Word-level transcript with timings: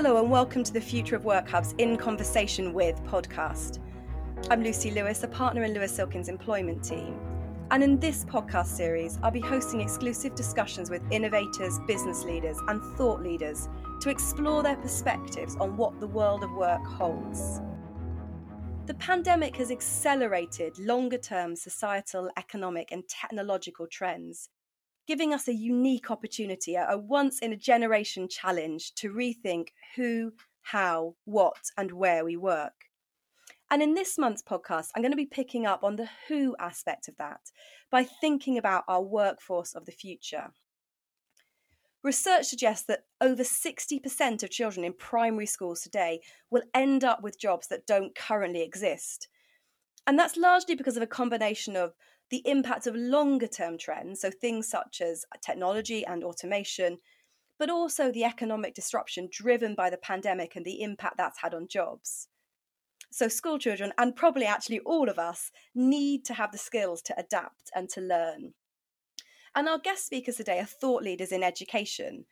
Hello, 0.00 0.18
and 0.18 0.30
welcome 0.30 0.62
to 0.62 0.72
the 0.72 0.80
Future 0.80 1.16
of 1.16 1.24
Work 1.24 1.48
Hub's 1.48 1.74
In 1.78 1.96
Conversation 1.96 2.72
with 2.72 3.02
podcast. 3.02 3.80
I'm 4.48 4.62
Lucy 4.62 4.92
Lewis, 4.92 5.24
a 5.24 5.26
partner 5.26 5.64
in 5.64 5.74
Lewis 5.74 5.90
Silkin's 5.90 6.28
employment 6.28 6.84
team. 6.84 7.18
And 7.72 7.82
in 7.82 7.98
this 7.98 8.24
podcast 8.24 8.66
series, 8.66 9.18
I'll 9.24 9.32
be 9.32 9.40
hosting 9.40 9.80
exclusive 9.80 10.36
discussions 10.36 10.88
with 10.88 11.02
innovators, 11.10 11.80
business 11.88 12.22
leaders, 12.22 12.58
and 12.68 12.80
thought 12.96 13.22
leaders 13.22 13.68
to 14.00 14.08
explore 14.08 14.62
their 14.62 14.76
perspectives 14.76 15.56
on 15.56 15.76
what 15.76 15.98
the 15.98 16.06
world 16.06 16.44
of 16.44 16.52
work 16.52 16.84
holds. 16.86 17.60
The 18.86 18.94
pandemic 18.94 19.56
has 19.56 19.72
accelerated 19.72 20.78
longer 20.78 21.18
term 21.18 21.56
societal, 21.56 22.30
economic, 22.36 22.92
and 22.92 23.02
technological 23.08 23.88
trends, 23.88 24.48
giving 25.08 25.32
us 25.32 25.48
a 25.48 25.54
unique 25.54 26.10
opportunity, 26.10 26.74
a 26.74 26.98
once 26.98 27.38
in 27.38 27.50
a 27.50 27.56
generation 27.56 28.28
challenge 28.28 28.94
to 28.94 29.10
rethink 29.10 29.68
who, 29.96 30.30
how, 30.60 31.14
what, 31.24 31.70
and 31.78 31.90
where 31.90 32.26
we 32.26 32.36
work. 32.36 32.74
And 33.70 33.82
in 33.82 33.94
this 33.94 34.18
month's 34.18 34.42
podcast, 34.42 34.90
I'm 34.94 35.02
going 35.02 35.12
to 35.12 35.16
be 35.16 35.24
picking 35.26 35.64
up 35.64 35.82
on 35.82 35.96
the 35.96 36.10
who 36.28 36.54
aspect 36.60 37.08
of 37.08 37.16
that 37.16 37.40
by 37.90 38.04
thinking 38.04 38.58
about 38.58 38.84
our 38.86 39.02
workforce 39.02 39.74
of 39.74 39.86
the 39.86 39.92
future. 39.92 40.48
Research 42.04 42.44
suggests 42.44 42.86
that 42.86 43.04
over 43.20 43.42
60% 43.42 44.42
of 44.42 44.50
children 44.50 44.84
in 44.84 44.92
primary 44.92 45.46
schools 45.46 45.80
today 45.80 46.20
will 46.50 46.62
end 46.74 47.02
up 47.02 47.22
with 47.22 47.40
jobs 47.40 47.68
that 47.68 47.86
don't 47.86 48.14
currently 48.14 48.62
exist. 48.62 49.28
And 50.06 50.18
that's 50.18 50.36
largely 50.36 50.74
because 50.74 50.96
of 50.96 51.02
a 51.02 51.06
combination 51.06 51.76
of 51.76 51.94
the 52.30 52.42
impact 52.44 52.86
of 52.86 52.94
longer 52.94 53.46
term 53.46 53.78
trends, 53.78 54.20
so 54.20 54.30
things 54.30 54.68
such 54.68 55.00
as 55.00 55.24
technology 55.40 56.04
and 56.04 56.22
automation, 56.24 56.98
but 57.58 57.70
also 57.70 58.12
the 58.12 58.24
economic 58.24 58.74
disruption 58.74 59.28
driven 59.30 59.74
by 59.74 59.90
the 59.90 59.96
pandemic 59.96 60.54
and 60.56 60.64
the 60.64 60.82
impact 60.82 61.16
that's 61.16 61.40
had 61.40 61.54
on 61.54 61.66
jobs. 61.68 62.28
So, 63.10 63.28
school 63.28 63.58
children, 63.58 63.92
and 63.96 64.14
probably 64.14 64.44
actually 64.44 64.80
all 64.80 65.08
of 65.08 65.18
us, 65.18 65.50
need 65.74 66.24
to 66.26 66.34
have 66.34 66.52
the 66.52 66.58
skills 66.58 67.00
to 67.02 67.18
adapt 67.18 67.70
and 67.74 67.88
to 67.90 68.00
learn. 68.00 68.52
And 69.54 69.68
our 69.68 69.78
guest 69.78 70.04
speakers 70.04 70.36
today 70.36 70.60
are 70.60 70.66
thought 70.66 71.02
leaders 71.02 71.32
in 71.32 71.42
education. 71.42 72.26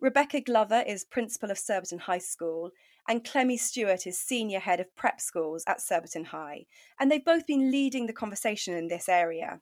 Rebecca 0.00 0.40
Glover 0.40 0.82
is 0.86 1.04
principal 1.04 1.50
of 1.50 1.58
Surbiton 1.58 1.98
High 1.98 2.18
School, 2.18 2.70
and 3.08 3.24
Clemmy 3.24 3.56
Stewart 3.56 4.06
is 4.06 4.18
Senior 4.18 4.60
Head 4.60 4.80
of 4.80 4.94
Prep 4.96 5.20
Schools 5.20 5.64
at 5.66 5.80
Surbiton 5.80 6.26
High. 6.26 6.66
And 6.98 7.10
they've 7.10 7.24
both 7.24 7.46
been 7.46 7.70
leading 7.70 8.06
the 8.06 8.12
conversation 8.12 8.74
in 8.74 8.88
this 8.88 9.08
area. 9.08 9.60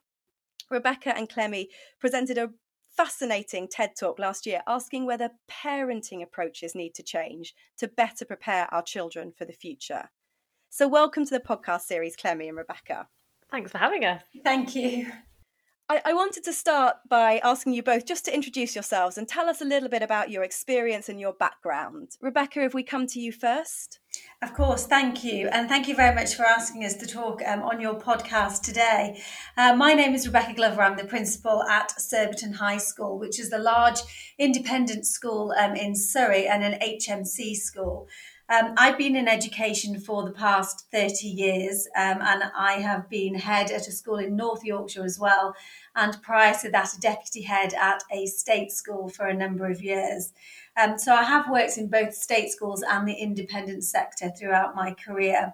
Rebecca 0.69 1.15
and 1.15 1.29
Clemmy 1.29 1.69
presented 1.99 2.37
a 2.37 2.51
fascinating 2.95 3.67
TED 3.67 3.91
talk 3.99 4.19
last 4.19 4.45
year 4.45 4.61
asking 4.67 5.05
whether 5.05 5.29
parenting 5.49 6.21
approaches 6.21 6.75
need 6.75 6.93
to 6.95 7.03
change 7.03 7.53
to 7.77 7.87
better 7.87 8.25
prepare 8.25 8.67
our 8.73 8.83
children 8.83 9.33
for 9.37 9.45
the 9.45 9.53
future. 9.53 10.09
So, 10.69 10.87
welcome 10.87 11.25
to 11.25 11.33
the 11.33 11.39
podcast 11.39 11.81
series, 11.81 12.15
Clemmy 12.15 12.47
and 12.47 12.57
Rebecca. 12.57 13.07
Thanks 13.49 13.71
for 13.71 13.77
having 13.79 14.05
us. 14.05 14.21
Thank 14.43 14.75
you. 14.75 15.11
I, 15.91 16.01
I, 16.05 16.13
wanted 16.13 16.45
to 16.45 16.53
start 16.53 16.99
by 17.09 17.41
asking 17.43 17.73
you 17.73 17.83
both 17.83 18.05
just 18.05 18.23
to 18.23 18.33
introduce 18.33 18.75
yourselves 18.75 19.17
and 19.17 19.27
tell 19.27 19.49
us 19.49 19.59
a 19.59 19.65
little 19.65 19.89
bit 19.89 20.01
about 20.01 20.31
your 20.31 20.41
experience 20.41 21.09
and 21.09 21.19
your 21.19 21.33
background. 21.33 22.15
Rebecca, 22.21 22.63
if 22.63 22.73
we 22.73 22.81
come 22.81 23.07
to 23.07 23.19
you 23.19 23.33
first. 23.33 23.99
Of 24.41 24.53
course, 24.53 24.85
thank 24.87 25.21
you. 25.25 25.49
And 25.49 25.67
thank 25.67 25.89
you 25.89 25.95
very 25.95 26.15
much 26.15 26.35
for 26.35 26.43
asking 26.43 26.85
us 26.85 26.93
to 26.95 27.05
talk 27.05 27.41
um, 27.45 27.61
on 27.63 27.81
your 27.81 27.99
podcast 27.99 28.61
today. 28.61 29.21
Uh, 29.57 29.75
my 29.75 29.93
name 29.93 30.15
is 30.15 30.25
Rebecca 30.25 30.53
Glover. 30.53 30.81
I'm 30.81 30.95
the 30.95 31.03
principal 31.03 31.61
at 31.63 31.99
Surbiton 31.99 32.53
High 32.53 32.77
School, 32.77 33.19
which 33.19 33.37
is 33.37 33.49
the 33.49 33.59
large 33.59 33.99
independent 34.39 35.05
school 35.05 35.53
um, 35.59 35.75
in 35.75 35.93
Surrey 35.93 36.47
and 36.47 36.63
an 36.63 36.79
HMC 36.79 37.55
school. 37.55 38.07
Um, 38.51 38.73
I've 38.75 38.97
been 38.97 39.15
in 39.15 39.29
education 39.29 39.97
for 39.97 40.25
the 40.25 40.31
past 40.31 40.85
30 40.91 41.25
years 41.25 41.87
um, 41.95 42.17
and 42.21 42.43
I 42.53 42.73
have 42.73 43.09
been 43.09 43.33
head 43.33 43.71
at 43.71 43.87
a 43.87 43.93
school 43.93 44.17
in 44.17 44.35
North 44.35 44.65
Yorkshire 44.65 45.05
as 45.05 45.17
well. 45.17 45.55
And 45.95 46.21
prior 46.21 46.53
to 46.55 46.69
that, 46.71 46.93
a 46.93 46.99
deputy 46.99 47.43
head 47.43 47.73
at 47.73 48.03
a 48.11 48.25
state 48.25 48.73
school 48.73 49.07
for 49.07 49.27
a 49.27 49.33
number 49.33 49.71
of 49.71 49.81
years. 49.81 50.33
Um, 50.75 50.97
so 50.97 51.13
I 51.13 51.23
have 51.23 51.49
worked 51.49 51.77
in 51.77 51.87
both 51.87 52.13
state 52.13 52.51
schools 52.51 52.83
and 52.83 53.07
the 53.07 53.13
independent 53.13 53.85
sector 53.85 54.29
throughout 54.37 54.75
my 54.75 54.95
career. 54.95 55.53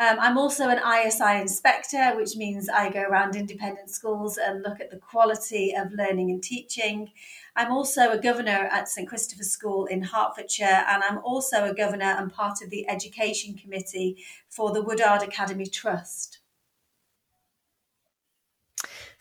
Um, 0.00 0.16
I'm 0.18 0.38
also 0.38 0.70
an 0.70 0.78
ISI 0.78 1.42
inspector, 1.42 2.16
which 2.16 2.34
means 2.34 2.70
I 2.70 2.88
go 2.88 3.02
around 3.02 3.36
independent 3.36 3.90
schools 3.90 4.38
and 4.38 4.62
look 4.62 4.80
at 4.80 4.90
the 4.90 4.96
quality 4.96 5.74
of 5.76 5.92
learning 5.92 6.30
and 6.30 6.42
teaching. 6.42 7.10
I'm 7.54 7.70
also 7.70 8.10
a 8.10 8.18
governor 8.18 8.70
at 8.72 8.88
St 8.88 9.06
Christopher's 9.06 9.50
School 9.50 9.84
in 9.84 10.02
Hertfordshire, 10.02 10.86
and 10.88 11.02
I'm 11.02 11.18
also 11.18 11.64
a 11.64 11.74
governor 11.74 12.16
and 12.18 12.32
part 12.32 12.62
of 12.62 12.70
the 12.70 12.88
education 12.88 13.58
committee 13.58 14.24
for 14.48 14.72
the 14.72 14.82
Woodard 14.82 15.22
Academy 15.22 15.66
Trust. 15.66 16.39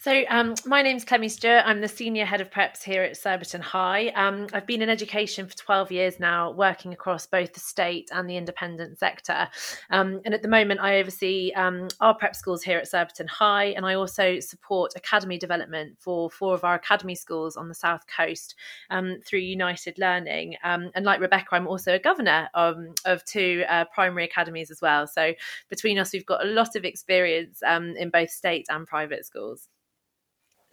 So, 0.02 0.24
um, 0.30 0.56
my 0.66 0.82
name's 0.82 1.04
Clemmy 1.04 1.28
Stewart. 1.28 1.64
I'm 1.66 1.82
the 1.82 1.90
senior 1.90 2.24
head 2.24 2.40
of 2.40 2.50
preps 2.50 2.82
here 2.82 3.04
at 3.04 3.18
Surbiton 3.18 3.60
High. 3.60 4.08
Um, 4.16 4.48
I've 4.54 4.66
been 4.66 4.82
in 4.82 4.88
education 4.88 5.46
for 5.46 5.58
12 5.58 5.92
years 5.92 6.22
now, 6.22 6.52
working 6.52 6.94
across 6.94 7.28
both 7.28 7.52
the 7.52 7.60
state 7.60 8.10
and 8.14 8.30
the 8.30 8.38
independent 8.38 8.98
sector. 8.98 9.50
Um, 9.90 10.22
and 10.24 10.34
at 10.34 10.42
the 10.42 10.48
moment, 10.48 10.80
I 10.80 11.00
oversee 11.00 11.52
um, 11.52 11.90
our 12.00 12.14
prep 12.14 12.34
schools 12.34 12.64
here 12.64 12.78
at 12.78 12.88
Surbiton 12.88 13.28
High, 13.28 13.74
and 13.76 13.86
I 13.86 13.96
also 13.96 14.40
support 14.40 14.94
academy 14.96 15.38
development 15.38 15.98
for 16.00 16.30
four 16.30 16.54
of 16.54 16.64
our 16.64 16.76
academy 16.76 17.16
schools 17.16 17.58
on 17.58 17.68
the 17.68 17.76
south 17.76 18.06
coast 18.08 18.56
um, 18.92 19.18
through 19.26 19.40
United 19.40 20.00
Learning. 20.00 20.56
Um, 20.64 20.92
and 20.96 21.04
like 21.04 21.20
Rebecca, 21.20 21.48
I'm 21.52 21.68
also 21.68 21.96
a 21.96 22.00
governor 22.00 22.48
of 22.54 23.26
two 23.26 23.66
uh, 23.68 23.84
primary 23.94 24.24
academies 24.24 24.72
as 24.72 24.82
well. 24.82 25.08
So, 25.08 25.34
between 25.70 26.00
us, 26.00 26.14
we've 26.14 26.26
got 26.26 26.46
a 26.46 26.50
lot 26.50 26.78
of 26.78 26.86
experience 26.86 27.62
in 27.62 28.10
both 28.14 28.30
state 28.30 28.68
and 28.70 28.88
private 28.88 29.26
schools 29.26 29.68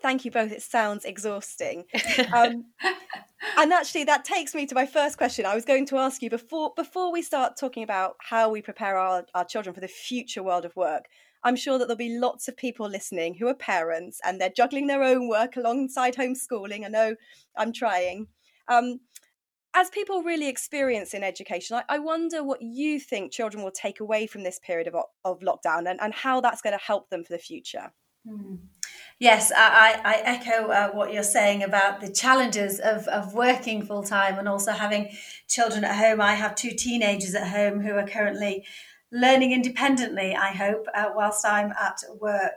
thank 0.07 0.25
you 0.25 0.31
both. 0.31 0.53
It 0.53 0.63
sounds 0.63 1.05
exhausting. 1.05 1.85
Um, 2.33 2.65
and 3.59 3.73
actually, 3.73 4.05
that 4.05 4.25
takes 4.25 4.55
me 4.55 4.67
to 4.67 4.75
my 4.75 4.87
first 4.87 5.17
question. 5.17 5.47
I 5.47 5.55
was 5.55 5.65
going 5.65 5.87
to 5.87 5.97
ask 5.99 6.23
you 6.23 6.31
before 6.31 6.73
before 6.77 7.13
we 7.13 7.23
start 7.23 7.57
talking 7.59 7.83
about 7.83 8.17
how 8.21 8.51
we 8.51 8.61
prepare 8.63 8.97
our, 8.97 9.25
our 9.35 9.45
children 9.45 9.75
for 9.75 9.81
the 9.81 9.89
future 9.89 10.43
world 10.43 10.65
of 10.65 10.75
work. 10.77 11.07
I'm 11.45 11.57
sure 11.57 11.79
that 11.79 11.87
there'll 11.87 11.97
be 11.97 12.19
lots 12.19 12.49
of 12.49 12.57
people 12.57 12.89
listening 12.89 13.35
who 13.35 13.49
are 13.49 13.55
parents 13.55 14.21
and 14.25 14.41
they're 14.41 14.57
juggling 14.57 14.87
their 14.87 15.03
own 15.03 15.29
work 15.29 15.57
alongside 15.57 16.15
homeschooling. 16.15 16.85
I 16.85 16.89
know 16.89 17.17
I'm 17.57 17.73
trying. 17.73 18.27
Um, 18.69 19.01
as 19.75 19.91
people 19.91 20.23
really 20.23 20.49
experience 20.49 21.15
in 21.15 21.23
education, 21.23 21.77
I, 21.77 21.97
I, 21.97 21.99
wonder 21.99 22.43
what 22.43 22.63
you 22.63 22.99
think 22.99 23.31
children 23.31 23.63
will 23.63 23.71
take 23.71 24.01
away 24.01 24.27
from 24.27 24.43
this 24.43 24.59
period 24.59 24.89
of, 24.89 24.97
of 25.25 25.41
lockdown 25.41 25.89
and, 25.89 26.01
and 26.01 26.15
how 26.15 26.41
that's 26.41 26.63
going 26.63 26.77
to 26.77 26.85
help 26.85 27.11
them 27.11 27.23
for 27.23 27.33
the 27.33 27.39
future. 27.39 27.93
Yes, 29.19 29.51
I, 29.57 29.99
I 30.05 30.23
echo 30.25 30.69
uh, 30.69 30.91
what 30.91 31.11
you're 31.11 31.23
saying 31.23 31.63
about 31.63 32.01
the 32.01 32.13
challenges 32.13 32.79
of, 32.81 33.09
of 33.09 33.33
working 33.33 33.87
full 33.87 34.03
time 34.03 34.39
and 34.39 34.47
also 34.47 34.73
having 34.73 35.09
children 35.49 35.85
at 35.85 35.97
home. 35.97 36.21
I 36.21 36.35
have 36.35 36.55
two 36.55 36.73
teenagers 36.73 37.35
at 37.35 37.49
home 37.49 37.81
who 37.81 37.93
are 37.95 38.07
currently 38.07 38.67
learning 39.13 39.53
independently, 39.53 40.35
I 40.35 40.49
hope, 40.49 40.87
uh, 40.95 41.11
whilst 41.15 41.47
I'm 41.47 41.73
at 41.73 42.03
work. 42.21 42.53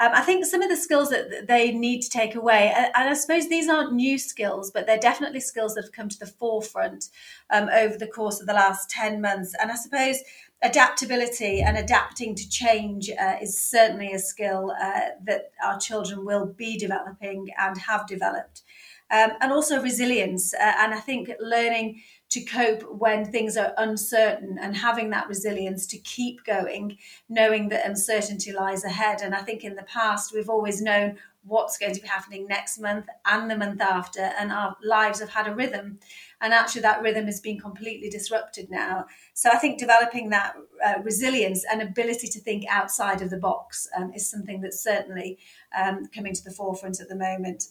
Um, 0.00 0.10
I 0.12 0.20
think 0.20 0.44
some 0.44 0.60
of 0.60 0.68
the 0.68 0.76
skills 0.76 1.10
that 1.10 1.46
they 1.46 1.72
need 1.72 2.02
to 2.02 2.10
take 2.10 2.34
away, 2.34 2.74
and 2.76 3.08
I 3.08 3.14
suppose 3.14 3.48
these 3.48 3.68
aren't 3.68 3.94
new 3.94 4.18
skills, 4.18 4.70
but 4.70 4.86
they're 4.86 4.98
definitely 4.98 5.40
skills 5.40 5.74
that 5.74 5.84
have 5.84 5.92
come 5.92 6.08
to 6.08 6.18
the 6.18 6.26
forefront 6.26 7.08
um, 7.50 7.68
over 7.72 7.96
the 7.96 8.08
course 8.08 8.40
of 8.40 8.46
the 8.46 8.52
last 8.52 8.90
10 8.90 9.20
months. 9.20 9.54
And 9.60 9.70
I 9.70 9.76
suppose 9.76 10.18
adaptability 10.62 11.60
and 11.60 11.76
adapting 11.76 12.34
to 12.36 12.48
change 12.48 13.10
uh, 13.10 13.36
is 13.42 13.60
certainly 13.60 14.12
a 14.12 14.18
skill 14.18 14.72
uh, 14.80 15.00
that 15.24 15.50
our 15.64 15.78
children 15.78 16.24
will 16.24 16.46
be 16.46 16.78
developing 16.78 17.48
and 17.58 17.76
have 17.78 18.06
developed. 18.06 18.62
Um, 19.10 19.32
and 19.42 19.52
also 19.52 19.82
resilience. 19.82 20.54
Uh, 20.54 20.72
and 20.78 20.94
I 20.94 20.98
think 21.00 21.30
learning 21.38 22.00
to 22.30 22.42
cope 22.44 22.82
when 22.98 23.30
things 23.30 23.58
are 23.58 23.74
uncertain 23.76 24.58
and 24.58 24.74
having 24.74 25.10
that 25.10 25.28
resilience 25.28 25.86
to 25.88 25.98
keep 25.98 26.44
going, 26.44 26.96
knowing 27.28 27.68
that 27.68 27.86
uncertainty 27.86 28.52
lies 28.52 28.84
ahead. 28.84 29.20
And 29.20 29.34
I 29.34 29.42
think 29.42 29.64
in 29.64 29.74
the 29.74 29.82
past, 29.82 30.32
we've 30.34 30.48
always 30.48 30.80
known 30.80 31.18
what's 31.44 31.76
going 31.76 31.94
to 31.94 32.00
be 32.00 32.08
happening 32.08 32.46
next 32.46 32.78
month 32.78 33.06
and 33.26 33.50
the 33.50 33.56
month 33.56 33.80
after, 33.80 34.20
and 34.20 34.52
our 34.52 34.76
lives 34.82 35.20
have 35.20 35.28
had 35.28 35.48
a 35.48 35.54
rhythm. 35.54 35.98
And 36.42 36.52
actually, 36.52 36.82
that 36.82 37.00
rhythm 37.00 37.26
has 37.26 37.40
been 37.40 37.58
completely 37.58 38.10
disrupted 38.10 38.68
now. 38.68 39.06
So 39.32 39.48
I 39.48 39.58
think 39.58 39.78
developing 39.78 40.30
that 40.30 40.54
uh, 40.84 40.94
resilience 41.02 41.64
and 41.70 41.80
ability 41.80 42.28
to 42.28 42.40
think 42.40 42.64
outside 42.68 43.22
of 43.22 43.30
the 43.30 43.38
box 43.38 43.88
um, 43.96 44.12
is 44.12 44.28
something 44.28 44.60
that's 44.60 44.82
certainly 44.82 45.38
um, 45.78 46.06
coming 46.14 46.34
to 46.34 46.44
the 46.44 46.50
forefront 46.50 47.00
at 47.00 47.08
the 47.08 47.16
moment. 47.16 47.68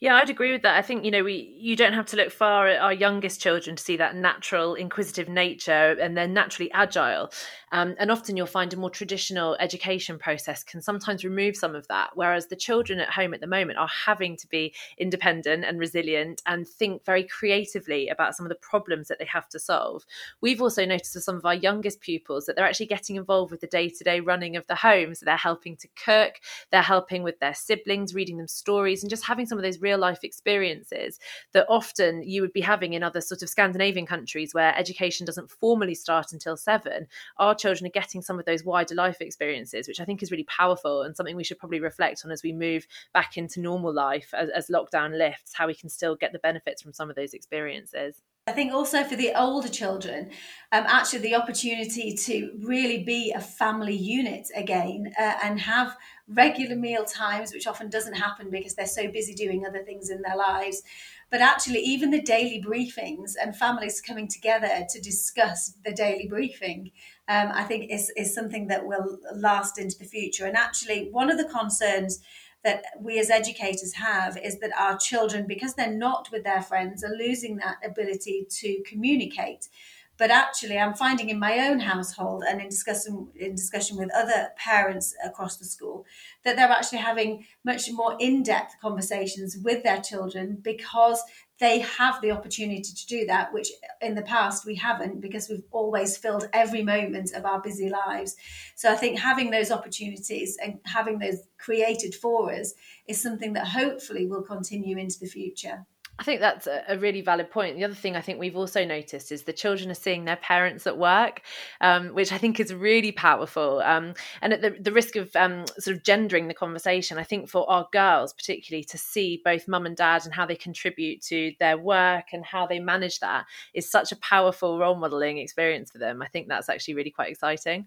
Yeah, 0.00 0.14
I'd 0.14 0.30
agree 0.30 0.52
with 0.52 0.62
that. 0.62 0.76
I 0.76 0.82
think 0.82 1.04
you 1.04 1.10
know 1.10 1.24
we 1.24 1.52
you 1.58 1.74
don't 1.74 1.92
have 1.92 2.06
to 2.06 2.16
look 2.16 2.30
far 2.30 2.68
at 2.68 2.80
our 2.80 2.92
youngest 2.92 3.40
children 3.40 3.74
to 3.74 3.82
see 3.82 3.96
that 3.96 4.14
natural 4.14 4.74
inquisitive 4.76 5.28
nature, 5.28 5.96
and 6.00 6.16
they're 6.16 6.28
naturally 6.28 6.70
agile. 6.70 7.32
Um, 7.72 7.96
and 7.98 8.10
often 8.10 8.36
you'll 8.36 8.46
find 8.46 8.72
a 8.72 8.76
more 8.76 8.90
traditional 8.90 9.56
education 9.58 10.16
process 10.16 10.62
can 10.62 10.80
sometimes 10.80 11.24
remove 11.24 11.56
some 11.56 11.74
of 11.74 11.86
that. 11.88 12.10
Whereas 12.14 12.46
the 12.46 12.54
children 12.56 13.00
at 13.00 13.10
home 13.10 13.34
at 13.34 13.40
the 13.40 13.48
moment 13.48 13.76
are 13.78 13.88
having 14.06 14.36
to 14.36 14.46
be 14.48 14.72
independent 14.98 15.64
and 15.64 15.80
resilient 15.80 16.42
and 16.46 16.66
think 16.66 17.04
very 17.04 17.24
creatively 17.24 18.08
about 18.08 18.36
some 18.36 18.46
of 18.46 18.50
the 18.50 18.54
problems 18.56 19.08
that 19.08 19.18
they 19.18 19.26
have 19.26 19.48
to 19.48 19.58
solve. 19.58 20.04
We've 20.40 20.62
also 20.62 20.84
noticed 20.86 21.14
with 21.16 21.24
some 21.24 21.36
of 21.36 21.44
our 21.44 21.54
youngest 21.54 22.00
pupils 22.00 22.46
that 22.46 22.56
they're 22.56 22.66
actually 22.66 22.86
getting 22.86 23.16
involved 23.16 23.50
with 23.50 23.60
the 23.60 23.66
day 23.66 23.88
to 23.88 24.04
day 24.04 24.20
running 24.20 24.56
of 24.56 24.66
the 24.68 24.76
home. 24.76 25.14
So 25.14 25.24
they're 25.24 25.36
helping 25.36 25.76
to 25.78 25.88
cook, 26.02 26.34
they're 26.70 26.82
helping 26.82 27.22
with 27.22 27.38
their 27.40 27.54
siblings, 27.54 28.14
reading 28.14 28.38
them 28.38 28.48
stories, 28.48 29.02
and 29.02 29.10
just 29.10 29.26
having 29.26 29.46
some 29.46 29.58
of 29.58 29.64
those 29.64 29.80
real 29.88 29.98
life 29.98 30.22
experiences 30.22 31.18
that 31.52 31.66
often 31.68 32.22
you 32.22 32.42
would 32.42 32.52
be 32.52 32.60
having 32.60 32.92
in 32.92 33.02
other 33.02 33.20
sort 33.20 33.42
of 33.42 33.48
Scandinavian 33.48 34.06
countries 34.06 34.52
where 34.52 34.76
education 34.76 35.24
doesn't 35.24 35.50
formally 35.50 35.94
start 35.94 36.32
until 36.32 36.56
seven. 36.56 37.06
Our 37.38 37.54
children 37.54 37.86
are 37.86 38.00
getting 38.00 38.20
some 38.22 38.38
of 38.38 38.44
those 38.44 38.64
wider 38.64 38.94
life 38.94 39.20
experiences, 39.20 39.88
which 39.88 40.00
I 40.00 40.04
think 40.04 40.22
is 40.22 40.30
really 40.30 40.44
powerful 40.44 41.02
and 41.02 41.16
something 41.16 41.36
we 41.36 41.44
should 41.44 41.58
probably 41.58 41.80
reflect 41.80 42.22
on 42.24 42.30
as 42.30 42.42
we 42.42 42.52
move 42.52 42.86
back 43.14 43.36
into 43.36 43.60
normal 43.60 43.94
life 43.94 44.30
as, 44.34 44.50
as 44.50 44.68
lockdown 44.68 45.16
lifts, 45.16 45.54
how 45.54 45.66
we 45.66 45.74
can 45.74 45.88
still 45.88 46.16
get 46.16 46.32
the 46.32 46.38
benefits 46.38 46.82
from 46.82 46.92
some 46.92 47.08
of 47.08 47.16
those 47.16 47.32
experiences. 47.32 48.20
I 48.48 48.52
think 48.52 48.72
also 48.72 49.04
for 49.04 49.14
the 49.14 49.38
older 49.38 49.68
children, 49.68 50.30
um, 50.72 50.84
actually 50.86 51.18
the 51.18 51.34
opportunity 51.34 52.14
to 52.14 52.50
really 52.62 53.04
be 53.04 53.30
a 53.30 53.40
family 53.40 53.94
unit 53.94 54.48
again 54.56 55.12
uh, 55.18 55.34
and 55.42 55.60
have 55.60 55.94
regular 56.28 56.74
meal 56.74 57.04
times, 57.04 57.52
which 57.52 57.66
often 57.66 57.90
doesn't 57.90 58.14
happen 58.14 58.48
because 58.48 58.74
they're 58.74 58.86
so 58.86 59.08
busy 59.08 59.34
doing 59.34 59.66
other 59.66 59.82
things 59.82 60.08
in 60.08 60.22
their 60.22 60.36
lives. 60.36 60.82
But 61.30 61.42
actually, 61.42 61.80
even 61.80 62.10
the 62.10 62.22
daily 62.22 62.64
briefings 62.66 63.32
and 63.40 63.54
families 63.54 64.00
coming 64.00 64.28
together 64.28 64.86
to 64.88 64.98
discuss 64.98 65.74
the 65.84 65.92
daily 65.92 66.26
briefing, 66.26 66.92
um, 67.28 67.50
I 67.52 67.64
think 67.64 67.90
is, 67.90 68.10
is 68.16 68.34
something 68.34 68.68
that 68.68 68.86
will 68.86 69.18
last 69.34 69.78
into 69.78 69.98
the 69.98 70.06
future. 70.06 70.46
And 70.46 70.56
actually, 70.56 71.10
one 71.10 71.30
of 71.30 71.36
the 71.36 71.44
concerns 71.44 72.20
that 72.64 72.82
we 73.00 73.18
as 73.18 73.30
educators 73.30 73.94
have 73.94 74.36
is 74.36 74.58
that 74.58 74.72
our 74.78 74.98
children, 74.98 75.46
because 75.46 75.74
they're 75.74 75.92
not 75.92 76.28
with 76.32 76.44
their 76.44 76.62
friends, 76.62 77.04
are 77.04 77.14
losing 77.14 77.56
that 77.56 77.76
ability 77.84 78.46
to 78.50 78.82
communicate. 78.86 79.68
But 80.18 80.30
actually, 80.30 80.78
I'm 80.78 80.94
finding 80.94 81.28
in 81.28 81.38
my 81.38 81.68
own 81.68 81.78
household 81.78 82.42
and 82.48 82.60
in 82.60 82.68
discussion 82.68 83.28
in 83.36 83.54
discussion 83.54 83.96
with 83.96 84.10
other 84.14 84.48
parents 84.56 85.14
across 85.24 85.56
the 85.56 85.64
school 85.64 86.04
that 86.44 86.56
they're 86.56 86.68
actually 86.68 86.98
having 86.98 87.46
much 87.64 87.90
more 87.92 88.16
in-depth 88.18 88.74
conversations 88.82 89.56
with 89.62 89.84
their 89.84 90.00
children 90.00 90.58
because 90.60 91.22
they 91.60 91.80
have 91.80 92.20
the 92.20 92.30
opportunity 92.30 92.82
to 92.82 93.06
do 93.06 93.26
that, 93.26 93.52
which 93.52 93.68
in 94.00 94.14
the 94.14 94.22
past 94.22 94.64
we 94.64 94.76
haven't 94.76 95.20
because 95.20 95.48
we've 95.48 95.64
always 95.70 96.16
filled 96.16 96.48
every 96.52 96.82
moment 96.82 97.32
of 97.32 97.44
our 97.44 97.60
busy 97.60 97.88
lives. 97.88 98.36
So 98.76 98.92
I 98.92 98.96
think 98.96 99.18
having 99.18 99.50
those 99.50 99.70
opportunities 99.70 100.56
and 100.62 100.78
having 100.84 101.18
those 101.18 101.42
created 101.58 102.14
for 102.14 102.52
us 102.52 102.74
is 103.06 103.20
something 103.20 103.52
that 103.54 103.66
hopefully 103.66 104.26
will 104.26 104.42
continue 104.42 104.98
into 104.98 105.18
the 105.18 105.26
future. 105.26 105.84
I 106.18 106.24
think 106.24 106.40
that's 106.40 106.66
a, 106.66 106.98
really 106.98 107.20
valid 107.20 107.48
point. 107.48 107.76
The 107.76 107.84
other 107.84 107.94
thing 107.94 108.16
I 108.16 108.20
think 108.20 108.40
we've 108.40 108.56
also 108.56 108.84
noticed 108.84 109.30
is 109.30 109.44
the 109.44 109.52
children 109.52 109.88
are 109.88 109.94
seeing 109.94 110.24
their 110.24 110.36
parents 110.36 110.84
at 110.86 110.98
work, 110.98 111.42
um, 111.80 112.08
which 112.08 112.32
I 112.32 112.38
think 112.38 112.58
is 112.58 112.74
really 112.74 113.12
powerful. 113.12 113.80
Um, 113.80 114.14
and 114.42 114.52
at 114.52 114.60
the, 114.60 114.70
the 114.70 114.90
risk 114.90 115.14
of 115.14 115.34
um, 115.36 115.64
sort 115.78 115.96
of 115.96 116.02
gendering 116.02 116.48
the 116.48 116.54
conversation, 116.54 117.18
I 117.18 117.22
think 117.22 117.48
for 117.48 117.70
our 117.70 117.86
girls, 117.92 118.32
particularly, 118.32 118.82
to 118.84 118.98
see 118.98 119.40
both 119.44 119.68
mum 119.68 119.86
and 119.86 119.96
dad 119.96 120.24
and 120.24 120.34
how 120.34 120.44
they 120.44 120.56
contribute 120.56 121.22
to 121.22 121.52
their 121.60 121.78
work 121.78 122.26
and 122.32 122.44
how 122.44 122.66
they 122.66 122.80
manage 122.80 123.20
that 123.20 123.44
is 123.72 123.88
such 123.88 124.10
a 124.10 124.16
powerful 124.16 124.76
role 124.76 124.96
modeling 124.96 125.38
experience 125.38 125.92
for 125.92 125.98
them. 125.98 126.20
I 126.20 126.26
think 126.26 126.48
that's 126.48 126.68
actually 126.68 126.94
really 126.94 127.10
quite 127.10 127.30
exciting. 127.30 127.86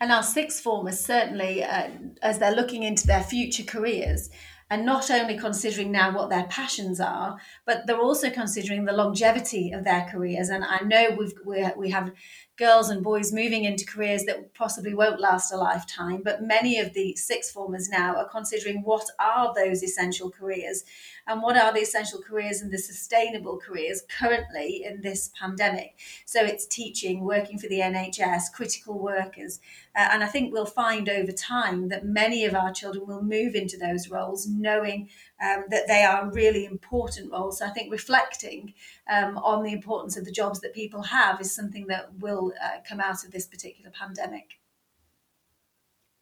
And 0.00 0.12
our 0.12 0.22
sixth 0.22 0.62
formers, 0.62 1.00
certainly, 1.00 1.64
uh, 1.64 1.88
as 2.20 2.38
they're 2.38 2.54
looking 2.54 2.82
into 2.82 3.06
their 3.06 3.22
future 3.22 3.62
careers, 3.62 4.28
and 4.70 4.86
not 4.86 5.10
only 5.10 5.36
considering 5.36 5.92
now 5.92 6.14
what 6.14 6.30
their 6.30 6.44
passions 6.44 7.00
are, 7.00 7.38
but 7.66 7.86
they're 7.86 8.00
also 8.00 8.30
considering 8.30 8.84
the 8.84 8.92
longevity 8.92 9.72
of 9.72 9.84
their 9.84 10.08
careers. 10.10 10.48
And 10.48 10.64
I 10.64 10.80
know 10.80 11.14
we've 11.18 11.34
we, 11.44 11.66
we 11.76 11.90
have 11.90 12.12
girls 12.56 12.88
and 12.88 13.02
boys 13.02 13.32
moving 13.32 13.64
into 13.64 13.84
careers 13.84 14.24
that 14.24 14.54
possibly 14.54 14.94
won't 14.94 15.20
last 15.20 15.52
a 15.52 15.56
lifetime. 15.56 16.22
But 16.22 16.42
many 16.42 16.78
of 16.78 16.94
the 16.94 17.16
sixth 17.16 17.52
formers 17.52 17.88
now 17.88 18.14
are 18.16 18.28
considering 18.28 18.82
what 18.82 19.06
are 19.18 19.52
those 19.54 19.82
essential 19.82 20.30
careers 20.30 20.84
and 21.26 21.42
what 21.42 21.56
are 21.56 21.72
the 21.72 21.80
essential 21.80 22.20
careers 22.20 22.60
and 22.60 22.70
the 22.70 22.78
sustainable 22.78 23.58
careers 23.58 24.02
currently 24.08 24.84
in 24.84 25.00
this 25.00 25.30
pandemic. 25.38 25.98
So 26.26 26.44
it's 26.44 26.66
teaching, 26.66 27.24
working 27.24 27.58
for 27.58 27.66
the 27.66 27.80
NHS, 27.80 28.52
critical 28.52 28.98
workers. 29.00 29.60
Uh, 29.96 30.08
and 30.12 30.22
I 30.22 30.26
think 30.26 30.52
we'll 30.52 30.66
find 30.66 31.08
over 31.08 31.32
time 31.32 31.88
that 31.88 32.04
many 32.04 32.44
of 32.44 32.54
our 32.54 32.72
children 32.72 33.06
will 33.06 33.22
move 33.22 33.54
into 33.54 33.76
those 33.76 34.08
roles 34.08 34.46
knowing 34.46 35.08
um, 35.42 35.64
that 35.70 35.86
they 35.88 36.02
are 36.02 36.30
really 36.30 36.64
important 36.64 37.32
roles. 37.32 37.58
So 37.58 37.66
I 37.66 37.70
think 37.70 37.92
reflecting 37.92 38.74
um, 39.10 39.36
on 39.38 39.62
the 39.62 39.72
importance 39.72 40.16
of 40.16 40.24
the 40.24 40.30
jobs 40.30 40.60
that 40.60 40.74
people 40.74 41.02
have 41.02 41.40
is 41.40 41.54
something 41.54 41.86
that 41.88 42.14
will 42.20 42.52
uh, 42.62 42.80
come 42.88 43.00
out 43.00 43.24
of 43.24 43.30
this 43.30 43.46
particular 43.46 43.90
pandemic. 43.90 44.60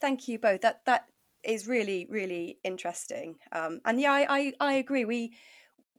Thank 0.01 0.27
you 0.27 0.39
both. 0.39 0.61
That 0.61 0.81
that 0.85 1.05
is 1.43 1.67
really 1.67 2.07
really 2.09 2.57
interesting. 2.63 3.35
Um, 3.51 3.81
and 3.85 3.99
yeah, 3.99 4.11
I, 4.11 4.25
I, 4.29 4.53
I 4.59 4.73
agree. 4.73 5.05
We 5.05 5.33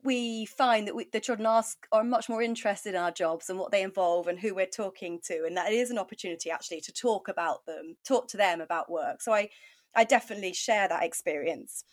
we 0.02 0.44
find 0.44 0.86
that 0.86 0.94
we, 0.94 1.06
the 1.10 1.20
children 1.20 1.46
ask 1.46 1.86
are 1.90 2.04
much 2.04 2.28
more 2.28 2.42
interested 2.42 2.94
in 2.94 3.00
our 3.00 3.10
jobs 3.10 3.48
and 3.48 3.58
what 3.58 3.70
they 3.70 3.82
involve 3.82 4.28
and 4.28 4.38
who 4.38 4.54
we're 4.54 4.66
talking 4.66 5.18
to, 5.24 5.44
and 5.46 5.56
that 5.56 5.72
it 5.72 5.76
is 5.76 5.90
an 5.90 5.98
opportunity 5.98 6.50
actually 6.50 6.82
to 6.82 6.92
talk 6.92 7.28
about 7.28 7.64
them, 7.64 7.96
talk 8.06 8.28
to 8.28 8.36
them 8.36 8.60
about 8.60 8.90
work. 8.90 9.22
So 9.22 9.32
I 9.32 9.48
I 9.94 10.04
definitely 10.04 10.52
share 10.52 10.88
that 10.88 11.04
experience. 11.04 11.84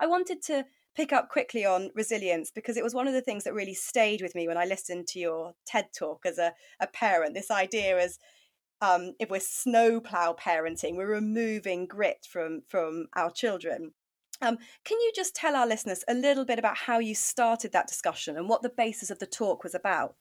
I 0.00 0.06
wanted 0.06 0.42
to 0.42 0.64
pick 0.94 1.12
up 1.12 1.28
quickly 1.28 1.64
on 1.64 1.90
resilience 1.94 2.50
because 2.50 2.76
it 2.76 2.82
was 2.82 2.94
one 2.94 3.06
of 3.06 3.14
the 3.14 3.20
things 3.20 3.44
that 3.44 3.54
really 3.54 3.74
stayed 3.74 4.20
with 4.20 4.34
me 4.34 4.48
when 4.48 4.56
I 4.58 4.64
listened 4.64 5.06
to 5.08 5.18
your 5.18 5.52
TED 5.64 5.88
talk 5.96 6.26
as 6.26 6.38
a, 6.38 6.52
a 6.80 6.86
parent. 6.86 7.34
This 7.34 7.50
idea 7.50 7.98
as 7.98 8.18
um, 8.80 9.14
if 9.18 9.30
we're 9.30 9.40
snowplow 9.40 10.34
parenting, 10.34 10.96
we're 10.96 11.06
removing 11.06 11.86
grit 11.86 12.26
from 12.28 12.62
from 12.68 13.06
our 13.14 13.30
children. 13.30 13.92
Um, 14.40 14.58
can 14.84 14.98
you 15.00 15.12
just 15.14 15.34
tell 15.34 15.56
our 15.56 15.66
listeners 15.66 16.04
a 16.08 16.14
little 16.14 16.44
bit 16.44 16.60
about 16.60 16.76
how 16.76 17.00
you 17.00 17.14
started 17.14 17.72
that 17.72 17.88
discussion 17.88 18.36
and 18.36 18.48
what 18.48 18.62
the 18.62 18.68
basis 18.68 19.10
of 19.10 19.18
the 19.18 19.26
talk 19.26 19.64
was 19.64 19.74
about? 19.74 20.16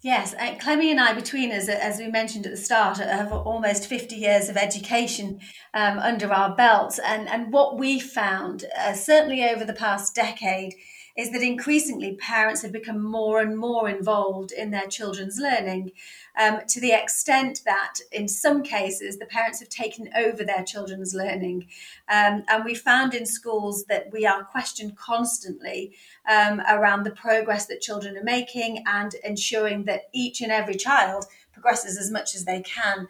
Yes, 0.00 0.32
uh, 0.34 0.54
Clemmy 0.60 0.92
and 0.92 1.00
I, 1.00 1.12
between 1.12 1.50
us, 1.50 1.68
as 1.68 1.98
we 1.98 2.06
mentioned 2.06 2.46
at 2.46 2.52
the 2.52 2.56
start, 2.56 2.98
have 2.98 3.32
almost 3.32 3.88
50 3.88 4.14
years 4.14 4.48
of 4.48 4.56
education 4.56 5.40
um, 5.74 5.98
under 5.98 6.32
our 6.32 6.54
belts. 6.54 7.00
And, 7.00 7.28
and 7.28 7.52
what 7.52 7.78
we 7.78 7.98
found, 7.98 8.64
uh, 8.78 8.92
certainly 8.92 9.42
over 9.42 9.64
the 9.64 9.72
past 9.72 10.14
decade, 10.14 10.74
is 11.16 11.32
that 11.32 11.42
increasingly 11.42 12.14
parents 12.14 12.62
have 12.62 12.70
become 12.70 13.02
more 13.02 13.40
and 13.40 13.58
more 13.58 13.88
involved 13.88 14.52
in 14.52 14.70
their 14.70 14.86
children's 14.86 15.36
learning 15.36 15.90
um, 16.38 16.60
to 16.68 16.80
the 16.80 16.92
extent 16.92 17.62
that 17.64 17.94
in 18.12 18.28
some 18.28 18.62
cases 18.62 19.18
the 19.18 19.26
parents 19.26 19.58
have 19.58 19.68
taken 19.68 20.08
over 20.16 20.44
their 20.44 20.64
children's 20.64 21.14
learning. 21.14 21.66
Um, 22.08 22.44
and 22.48 22.64
we 22.64 22.74
found 22.74 23.12
in 23.12 23.26
schools 23.26 23.84
that 23.86 24.10
we 24.12 24.24
are 24.24 24.44
questioned 24.44 24.96
constantly 24.96 25.96
um, 26.30 26.62
around 26.68 27.02
the 27.02 27.10
progress 27.10 27.66
that 27.66 27.80
children 27.80 28.16
are 28.16 28.24
making 28.24 28.84
and 28.86 29.14
ensuring 29.24 29.84
that 29.84 30.08
each 30.12 30.40
and 30.40 30.52
every 30.52 30.76
child 30.76 31.26
progresses 31.52 31.98
as 31.98 32.10
much 32.10 32.34
as 32.34 32.44
they 32.44 32.62
can. 32.62 33.08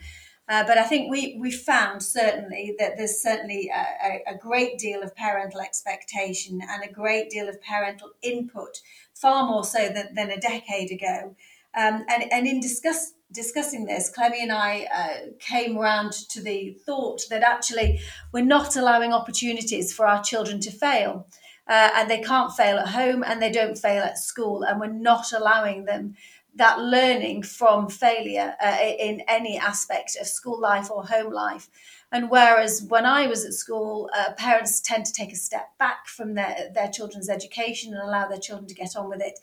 Uh, 0.48 0.64
but 0.64 0.78
I 0.78 0.84
think 0.84 1.10
we 1.10 1.36
we 1.38 1.50
found 1.50 2.02
certainly 2.02 2.74
that 2.78 2.96
there's 2.96 3.20
certainly 3.20 3.70
a, 3.70 4.32
a, 4.32 4.38
great 4.38 4.78
deal 4.78 5.02
of 5.02 5.14
parental 5.14 5.60
expectation 5.60 6.62
and 6.66 6.82
a 6.82 6.90
great 6.90 7.28
deal 7.28 7.50
of 7.50 7.60
parental 7.60 8.12
input, 8.22 8.80
far 9.12 9.46
more 9.46 9.62
so 9.62 9.90
than, 9.90 10.14
than 10.14 10.30
a 10.30 10.40
decade 10.40 10.90
ago. 10.90 11.36
Um, 11.74 12.06
and, 12.08 12.32
and 12.32 12.46
in 12.46 12.60
discuss, 12.60 13.12
discussing 13.32 13.84
this, 13.84 14.10
Clemmy 14.10 14.42
and 14.42 14.52
I 14.52 14.86
uh, 14.94 15.30
came 15.38 15.76
around 15.78 16.12
to 16.30 16.42
the 16.42 16.76
thought 16.86 17.22
that 17.30 17.42
actually 17.42 18.00
we're 18.32 18.44
not 18.44 18.76
allowing 18.76 19.12
opportunities 19.12 19.92
for 19.92 20.06
our 20.06 20.22
children 20.22 20.60
to 20.60 20.70
fail. 20.70 21.26
Uh, 21.66 21.90
and 21.96 22.08
they 22.08 22.22
can't 22.22 22.54
fail 22.54 22.78
at 22.78 22.88
home 22.88 23.22
and 23.22 23.42
they 23.42 23.52
don't 23.52 23.76
fail 23.76 24.02
at 24.02 24.16
school, 24.16 24.62
and 24.62 24.80
we're 24.80 24.86
not 24.86 25.32
allowing 25.32 25.84
them 25.84 26.14
that 26.54 26.80
learning 26.80 27.42
from 27.42 27.88
failure 27.88 28.54
uh, 28.60 28.78
in 28.80 29.22
any 29.28 29.58
aspect 29.58 30.16
of 30.20 30.26
school 30.26 30.58
life 30.58 30.90
or 30.90 31.04
home 31.04 31.32
life. 31.32 31.68
And 32.10 32.30
whereas 32.30 32.82
when 32.88 33.04
I 33.04 33.26
was 33.26 33.44
at 33.44 33.52
school, 33.52 34.08
uh, 34.16 34.32
parents 34.32 34.80
tend 34.80 35.04
to 35.06 35.12
take 35.12 35.30
a 35.30 35.36
step 35.36 35.76
back 35.78 36.06
from 36.06 36.34
their, 36.34 36.70
their 36.74 36.88
children's 36.88 37.28
education 37.28 37.92
and 37.92 38.02
allow 38.02 38.26
their 38.26 38.38
children 38.38 38.66
to 38.66 38.74
get 38.74 38.96
on 38.96 39.10
with 39.10 39.20
it, 39.20 39.38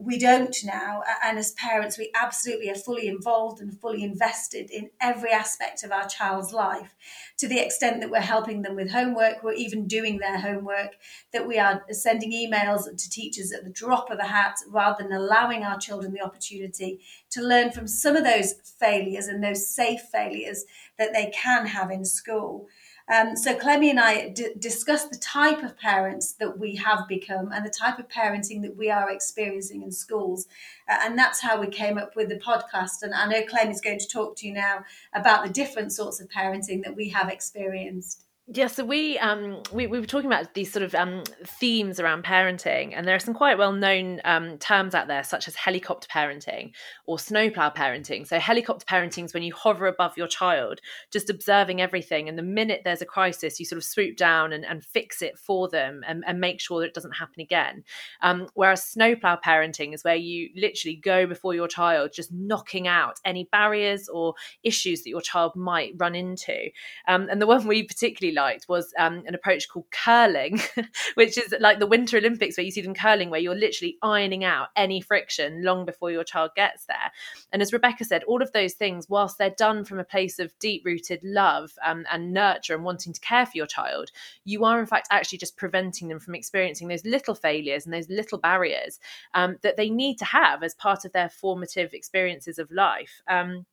we 0.00 0.18
don't 0.18 0.56
now. 0.64 1.02
And 1.22 1.38
as 1.38 1.52
parents, 1.52 1.98
we 1.98 2.10
absolutely 2.14 2.70
are 2.70 2.74
fully 2.74 3.06
involved 3.06 3.60
and 3.60 3.78
fully 3.78 4.02
invested 4.02 4.70
in 4.70 4.90
every 5.00 5.30
aspect 5.30 5.84
of 5.84 5.92
our 5.92 6.08
child's 6.08 6.52
life 6.52 6.94
to 7.38 7.48
the 7.48 7.58
extent 7.58 8.00
that 8.00 8.10
we're 8.10 8.20
helping 8.20 8.62
them 8.62 8.76
with 8.76 8.90
homework, 8.90 9.42
we're 9.42 9.52
even 9.52 9.86
doing 9.86 10.18
their 10.18 10.38
homework, 10.38 10.96
that 11.32 11.46
we 11.46 11.58
are 11.58 11.82
sending 11.90 12.32
emails 12.32 12.84
to 12.84 13.10
teachers 13.10 13.52
at 13.52 13.64
the 13.64 13.70
drop 13.70 14.10
of 14.10 14.18
a 14.18 14.26
hat 14.26 14.56
rather 14.68 15.02
than 15.02 15.12
allowing 15.12 15.62
our 15.64 15.78
children 15.78 16.12
the 16.12 16.22
opportunity 16.22 17.00
to 17.30 17.40
learn 17.40 17.70
from 17.70 17.86
some 17.86 18.16
of 18.16 18.24
those 18.24 18.54
failures 18.78 19.26
and 19.26 19.42
those 19.42 19.66
safe 19.66 20.02
failures 20.12 20.64
that 20.98 21.12
they 21.12 21.32
can 21.34 21.66
have 21.66 21.90
in 21.90 22.04
school. 22.04 22.66
Um, 23.10 23.36
so 23.36 23.54
Clemmy 23.56 23.90
and 23.90 23.98
I 23.98 24.28
d- 24.28 24.54
discussed 24.58 25.10
the 25.10 25.18
type 25.18 25.64
of 25.64 25.76
parents 25.76 26.34
that 26.34 26.58
we 26.58 26.76
have 26.76 27.08
become 27.08 27.50
and 27.52 27.66
the 27.66 27.70
type 27.70 27.98
of 27.98 28.08
parenting 28.08 28.62
that 28.62 28.76
we 28.76 28.88
are 28.88 29.10
experiencing 29.10 29.82
in 29.82 29.90
schools. 29.90 30.46
Uh, 30.88 30.98
and 31.02 31.18
that's 31.18 31.40
how 31.40 31.60
we 31.60 31.66
came 31.66 31.98
up 31.98 32.14
with 32.14 32.28
the 32.28 32.38
podcast. 32.38 33.02
And 33.02 33.12
I 33.12 33.26
know 33.26 33.42
Clem 33.42 33.70
is 33.70 33.80
going 33.80 33.98
to 33.98 34.06
talk 34.06 34.36
to 34.36 34.46
you 34.46 34.54
now 34.54 34.84
about 35.12 35.44
the 35.44 35.52
different 35.52 35.92
sorts 35.92 36.20
of 36.20 36.28
parenting 36.28 36.84
that 36.84 36.94
we 36.94 37.08
have 37.08 37.28
experienced. 37.28 38.26
Yeah, 38.52 38.66
so 38.66 38.84
we 38.84 39.16
um 39.20 39.62
we, 39.70 39.86
we 39.86 40.00
were 40.00 40.06
talking 40.06 40.26
about 40.26 40.54
these 40.54 40.72
sort 40.72 40.82
of 40.82 40.92
um 40.96 41.22
themes 41.44 42.00
around 42.00 42.24
parenting, 42.24 42.94
and 42.96 43.06
there 43.06 43.14
are 43.14 43.20
some 43.20 43.32
quite 43.32 43.58
well 43.58 43.70
known 43.70 44.20
um, 44.24 44.58
terms 44.58 44.92
out 44.92 45.06
there, 45.06 45.22
such 45.22 45.46
as 45.46 45.54
helicopter 45.54 46.08
parenting 46.12 46.72
or 47.06 47.16
snowplow 47.20 47.70
parenting. 47.70 48.26
So 48.26 48.40
helicopter 48.40 48.84
parenting 48.86 49.26
is 49.26 49.34
when 49.34 49.44
you 49.44 49.54
hover 49.54 49.86
above 49.86 50.16
your 50.16 50.26
child, 50.26 50.80
just 51.12 51.30
observing 51.30 51.80
everything, 51.80 52.28
and 52.28 52.36
the 52.36 52.42
minute 52.42 52.80
there's 52.84 53.02
a 53.02 53.06
crisis, 53.06 53.60
you 53.60 53.66
sort 53.66 53.76
of 53.76 53.84
swoop 53.84 54.16
down 54.16 54.52
and, 54.52 54.64
and 54.64 54.84
fix 54.84 55.22
it 55.22 55.38
for 55.38 55.68
them 55.68 56.00
and, 56.04 56.24
and 56.26 56.40
make 56.40 56.60
sure 56.60 56.80
that 56.80 56.88
it 56.88 56.94
doesn't 56.94 57.12
happen 57.12 57.40
again. 57.40 57.84
Um, 58.20 58.48
whereas 58.54 58.82
snowplow 58.82 59.38
parenting 59.46 59.94
is 59.94 60.02
where 60.02 60.16
you 60.16 60.48
literally 60.56 60.96
go 60.96 61.24
before 61.24 61.54
your 61.54 61.68
child, 61.68 62.10
just 62.12 62.32
knocking 62.32 62.88
out 62.88 63.20
any 63.24 63.48
barriers 63.52 64.08
or 64.08 64.34
issues 64.64 65.04
that 65.04 65.10
your 65.10 65.20
child 65.20 65.54
might 65.54 65.94
run 65.98 66.16
into. 66.16 66.70
Um, 67.06 67.28
and 67.30 67.40
the 67.40 67.46
one 67.46 67.68
we 67.68 67.84
particularly 67.84 68.39
liked 68.40 68.68
was 68.68 68.92
um, 68.98 69.22
an 69.26 69.34
approach 69.34 69.68
called 69.68 69.86
curling, 69.90 70.60
which 71.14 71.36
is 71.36 71.54
like 71.60 71.78
the 71.78 71.86
Winter 71.86 72.16
Olympics 72.16 72.56
where 72.56 72.64
you 72.64 72.70
see 72.70 72.80
them 72.80 72.94
curling, 72.94 73.30
where 73.30 73.40
you're 73.40 73.54
literally 73.54 73.96
ironing 74.02 74.44
out 74.44 74.68
any 74.76 75.00
friction 75.00 75.62
long 75.62 75.84
before 75.84 76.10
your 76.10 76.24
child 76.24 76.50
gets 76.56 76.86
there. 76.86 77.12
And 77.52 77.62
as 77.62 77.72
Rebecca 77.72 78.04
said, 78.04 78.24
all 78.24 78.42
of 78.42 78.52
those 78.52 78.74
things, 78.74 79.08
whilst 79.08 79.38
they're 79.38 79.50
done 79.50 79.84
from 79.84 79.98
a 79.98 80.04
place 80.04 80.38
of 80.38 80.58
deep 80.58 80.82
rooted 80.84 81.20
love 81.22 81.72
um, 81.84 82.06
and 82.10 82.32
nurture 82.32 82.74
and 82.74 82.84
wanting 82.84 83.12
to 83.12 83.20
care 83.20 83.46
for 83.46 83.56
your 83.56 83.66
child, 83.66 84.10
you 84.44 84.64
are 84.64 84.80
in 84.80 84.86
fact 84.86 85.08
actually 85.10 85.38
just 85.38 85.56
preventing 85.56 86.08
them 86.08 86.20
from 86.20 86.34
experiencing 86.34 86.88
those 86.88 87.04
little 87.04 87.34
failures 87.34 87.84
and 87.84 87.94
those 87.94 88.08
little 88.08 88.38
barriers 88.38 88.98
um, 89.34 89.56
that 89.62 89.76
they 89.76 89.90
need 89.90 90.16
to 90.18 90.24
have 90.24 90.62
as 90.62 90.74
part 90.74 91.04
of 91.04 91.12
their 91.12 91.28
formative 91.28 91.92
experiences 91.92 92.58
of 92.58 92.70
life. 92.70 93.22
Um, 93.28 93.66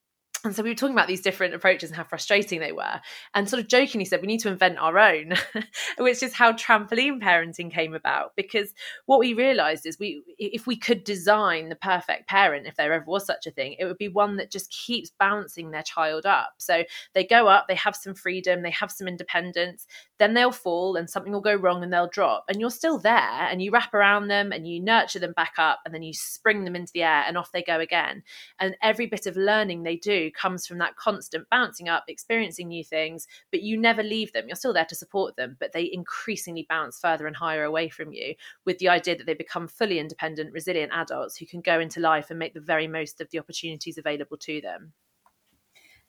and 0.47 0.55
so 0.55 0.63
we 0.63 0.69
were 0.69 0.75
talking 0.75 0.95
about 0.95 1.07
these 1.07 1.21
different 1.21 1.53
approaches 1.53 1.89
and 1.89 1.97
how 1.97 2.03
frustrating 2.03 2.59
they 2.59 2.71
were 2.71 2.99
and 3.33 3.49
sort 3.49 3.61
of 3.61 3.67
jokingly 3.67 4.05
said 4.05 4.21
we 4.21 4.27
need 4.27 4.39
to 4.39 4.49
invent 4.49 4.77
our 4.77 4.97
own 4.97 5.33
which 5.97 6.23
is 6.23 6.33
how 6.33 6.51
trampoline 6.51 7.21
parenting 7.21 7.71
came 7.71 7.93
about 7.93 8.35
because 8.35 8.73
what 9.05 9.19
we 9.19 9.33
realized 9.33 9.85
is 9.85 9.99
we 9.99 10.23
if 10.37 10.65
we 10.65 10.75
could 10.75 11.03
design 11.03 11.69
the 11.69 11.75
perfect 11.75 12.27
parent 12.27 12.65
if 12.65 12.75
there 12.75 12.93
ever 12.93 13.05
was 13.05 13.25
such 13.25 13.45
a 13.45 13.51
thing 13.51 13.75
it 13.77 13.85
would 13.85 13.97
be 13.97 14.07
one 14.07 14.37
that 14.37 14.51
just 14.51 14.71
keeps 14.71 15.11
bouncing 15.19 15.71
their 15.71 15.83
child 15.83 16.25
up. 16.25 16.53
So 16.57 16.83
they 17.13 17.23
go 17.23 17.47
up 17.47 17.67
they 17.67 17.75
have 17.75 17.95
some 17.95 18.15
freedom 18.15 18.61
they 18.61 18.71
have 18.71 18.91
some 18.91 19.07
independence 19.07 19.85
then 20.17 20.33
they'll 20.33 20.51
fall 20.51 20.95
and 20.95 21.09
something 21.09 21.31
will 21.31 21.41
go 21.41 21.55
wrong 21.55 21.83
and 21.83 21.91
they'll 21.91 22.07
drop 22.07 22.45
and 22.47 22.59
you're 22.59 22.71
still 22.71 22.97
there 22.97 23.13
and 23.13 23.61
you 23.61 23.71
wrap 23.71 23.93
around 23.93 24.27
them 24.27 24.51
and 24.51 24.67
you 24.67 24.81
nurture 24.81 25.19
them 25.19 25.33
back 25.33 25.53
up 25.57 25.79
and 25.85 25.93
then 25.93 26.03
you 26.03 26.13
spring 26.13 26.63
them 26.63 26.75
into 26.75 26.91
the 26.93 27.03
air 27.03 27.23
and 27.27 27.37
off 27.37 27.51
they 27.51 27.63
go 27.63 27.79
again. 27.79 28.23
And 28.59 28.75
every 28.81 29.05
bit 29.07 29.25
of 29.25 29.35
learning 29.35 29.83
they 29.83 29.95
do 29.95 30.31
comes 30.37 30.67
from 30.67 30.77
that 30.77 30.95
constant 30.95 31.47
bouncing 31.49 31.89
up 31.89 32.03
experiencing 32.07 32.67
new 32.67 32.83
things 32.83 33.27
but 33.51 33.61
you 33.61 33.77
never 33.77 34.03
leave 34.03 34.31
them 34.33 34.45
you're 34.47 34.55
still 34.55 34.73
there 34.73 34.85
to 34.85 34.95
support 34.95 35.35
them 35.35 35.57
but 35.59 35.73
they 35.73 35.89
increasingly 35.91 36.65
bounce 36.69 36.99
further 36.99 37.27
and 37.27 37.35
higher 37.35 37.63
away 37.63 37.89
from 37.89 38.11
you 38.11 38.33
with 38.65 38.77
the 38.77 38.89
idea 38.89 39.15
that 39.15 39.25
they 39.25 39.33
become 39.33 39.67
fully 39.67 39.99
independent 39.99 40.53
resilient 40.53 40.91
adults 40.93 41.37
who 41.37 41.45
can 41.45 41.61
go 41.61 41.79
into 41.79 41.99
life 41.99 42.29
and 42.29 42.39
make 42.39 42.53
the 42.53 42.59
very 42.59 42.87
most 42.87 43.19
of 43.21 43.29
the 43.31 43.39
opportunities 43.39 43.97
available 43.97 44.37
to 44.37 44.61
them 44.61 44.93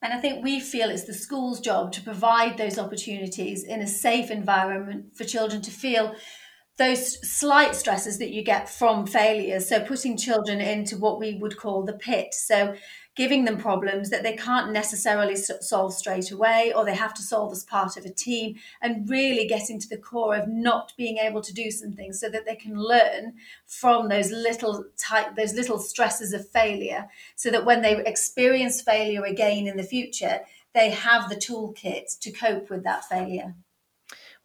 and 0.01 0.13
I 0.13 0.19
think 0.19 0.45
we 0.45 0.61
feel 0.61 0.91
it's 0.91 1.05
the 1.05 1.15
school's 1.15 1.61
job 1.61 1.93
to 1.93 2.03
provide 2.03 2.57
those 2.57 2.79
opportunities 2.79 3.65
in 3.65 3.83
a 3.83 3.87
safe 3.87 4.31
environment 4.31 5.17
for 5.17 5.25
children 5.25 5.61
to 5.63 5.71
feel 5.73 6.15
those 6.77 7.29
slight 7.29 7.75
stresses 7.75 8.19
that 8.19 8.31
you 8.31 8.45
get 8.45 8.69
from 8.69 9.05
failures. 9.05 9.69
So, 9.69 9.85
putting 9.85 10.17
children 10.17 10.61
into 10.61 10.97
what 10.97 11.19
we 11.19 11.35
would 11.35 11.57
call 11.57 11.85
the 11.85 11.95
pit. 11.95 12.33
So, 12.33 12.77
giving 13.19 13.45
them 13.45 13.59
problems 13.59 14.11
that 14.11 14.23
they 14.23 14.37
can't 14.37 14.71
necessarily 14.71 15.35
solve 15.35 15.93
straight 15.93 16.31
away 16.31 16.73
or 16.73 16.85
they 16.85 16.95
have 16.95 17.13
to 17.13 17.21
solve 17.21 17.51
as 17.51 17.65
part 17.65 17.97
of 17.97 18.05
a 18.05 18.11
team 18.11 18.55
and 18.81 19.11
really 19.11 19.45
getting 19.45 19.77
to 19.81 19.89
the 19.89 19.97
core 19.97 20.37
of 20.37 20.47
not 20.47 20.93
being 20.97 21.19
able 21.19 21.41
to 21.41 21.53
do 21.53 21.69
some 21.69 21.91
things 21.91 22.21
so 22.21 22.29
that 22.29 22.47
they 22.47 22.55
can 22.55 22.81
learn 22.81 23.35
from 23.67 24.09
those 24.09 24.31
little 24.31 24.85
type 24.97 25.35
those 25.35 25.53
little 25.55 25.81
stresses 25.81 26.33
of 26.33 26.49
failure 26.49 27.09
so 27.35 27.51
that 27.51 27.65
when 27.65 27.83
they 27.83 28.01
experience 28.07 28.81
failure 28.81 29.25
again 29.25 29.67
in 29.67 29.77
the 29.77 29.83
future 29.83 30.43
they 30.73 30.91
have 30.91 31.29
the 31.29 31.35
toolkit 31.35 32.17
to 32.21 32.31
cope 32.31 32.71
with 32.71 32.85
that 32.85 33.05
failure 33.05 33.53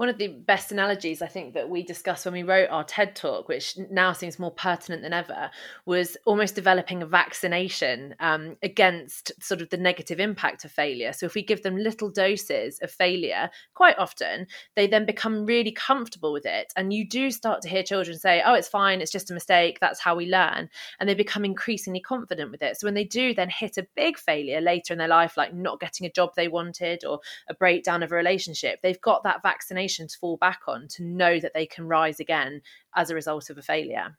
one 0.04 0.10
of 0.10 0.18
the 0.18 0.28
best 0.28 0.74
analogies 0.74 1.22
I 1.22 1.28
think 1.28 1.54
that 1.54 1.70
we 1.70 1.82
discussed 1.82 2.26
when 2.26 2.34
we 2.34 2.44
wrote 2.44 2.70
our 2.70 2.84
TED 2.84 3.16
talk, 3.16 3.48
which 3.48 3.78
now 3.90 4.12
seems 4.12 4.38
more 4.38 4.52
pertinent 4.52 5.02
than 5.02 5.14
ever, 5.14 5.50
was 5.86 6.18
almost 6.26 6.56
developing 6.56 7.02
a 7.02 7.06
vaccination 7.06 8.14
um, 8.20 8.58
against 8.62 9.32
sort 9.42 9.62
of 9.62 9.70
the 9.70 9.78
negative 9.78 10.20
impact 10.20 10.66
of 10.66 10.74
failure. 10.74 11.14
So 11.14 11.26
if 11.26 11.36
we 11.36 11.42
give 11.42 11.64
them 11.64 11.78
little 11.78 12.10
doses 12.10 12.80
of 12.82 12.92
failure, 12.92 13.50
quite 13.76 13.98
often 13.98 14.48
they 14.76 14.88
then 14.88 15.06
become 15.06 15.46
really 15.46 15.72
comfortable 15.72 16.34
with 16.34 16.46
it, 16.46 16.74
and 16.76 16.92
you 16.92 17.08
do 17.08 17.32
start 17.32 17.62
to 17.62 17.70
hear 17.70 17.82
children 17.82 18.20
say, 18.20 18.44
"Oh, 18.46 18.56
it's 18.56 18.68
fine, 18.68 19.00
it's 19.00 19.10
just 19.10 19.32
a 19.32 19.34
mistake. 19.34 19.80
That's 19.80 20.02
how 20.02 20.18
we 20.18 20.26
learn," 20.26 20.70
and 21.00 21.08
they 21.08 21.14
become 21.14 21.46
increasingly 21.46 22.02
confident 22.02 22.52
with 22.52 22.62
it. 22.62 22.78
So 22.78 22.88
when 22.88 22.94
they 22.94 23.06
do 23.06 23.34
then 23.34 23.50
hit 23.50 23.78
a 23.78 23.88
big 23.96 24.18
failure 24.18 24.60
later 24.60 24.94
in 24.94 25.00
their 25.00 25.08
life, 25.08 25.38
like 25.38 25.54
not 25.54 25.80
getting 25.80 26.06
a 26.06 26.12
job 26.12 26.32
they 26.36 26.50
wanted 26.50 27.06
or 27.06 27.22
a 27.48 27.54
breakdown 27.54 28.04
of 28.04 28.12
a 28.12 28.16
relationship, 28.16 28.82
they've 28.82 29.00
got 29.00 29.24
that 29.24 29.42
vaccination 29.42 29.93
to 29.98 30.18
fall 30.18 30.38
back 30.38 30.62
on 30.68 30.88
to 30.90 31.04
know 31.04 31.40
that 31.40 31.54
they 31.54 31.66
can 31.66 31.88
rise 31.88 32.20
again 32.20 32.62
as 32.96 33.10
a 33.10 33.16
result 33.16 33.50
of 33.50 33.58
a 33.58 33.62
failure. 33.62 34.18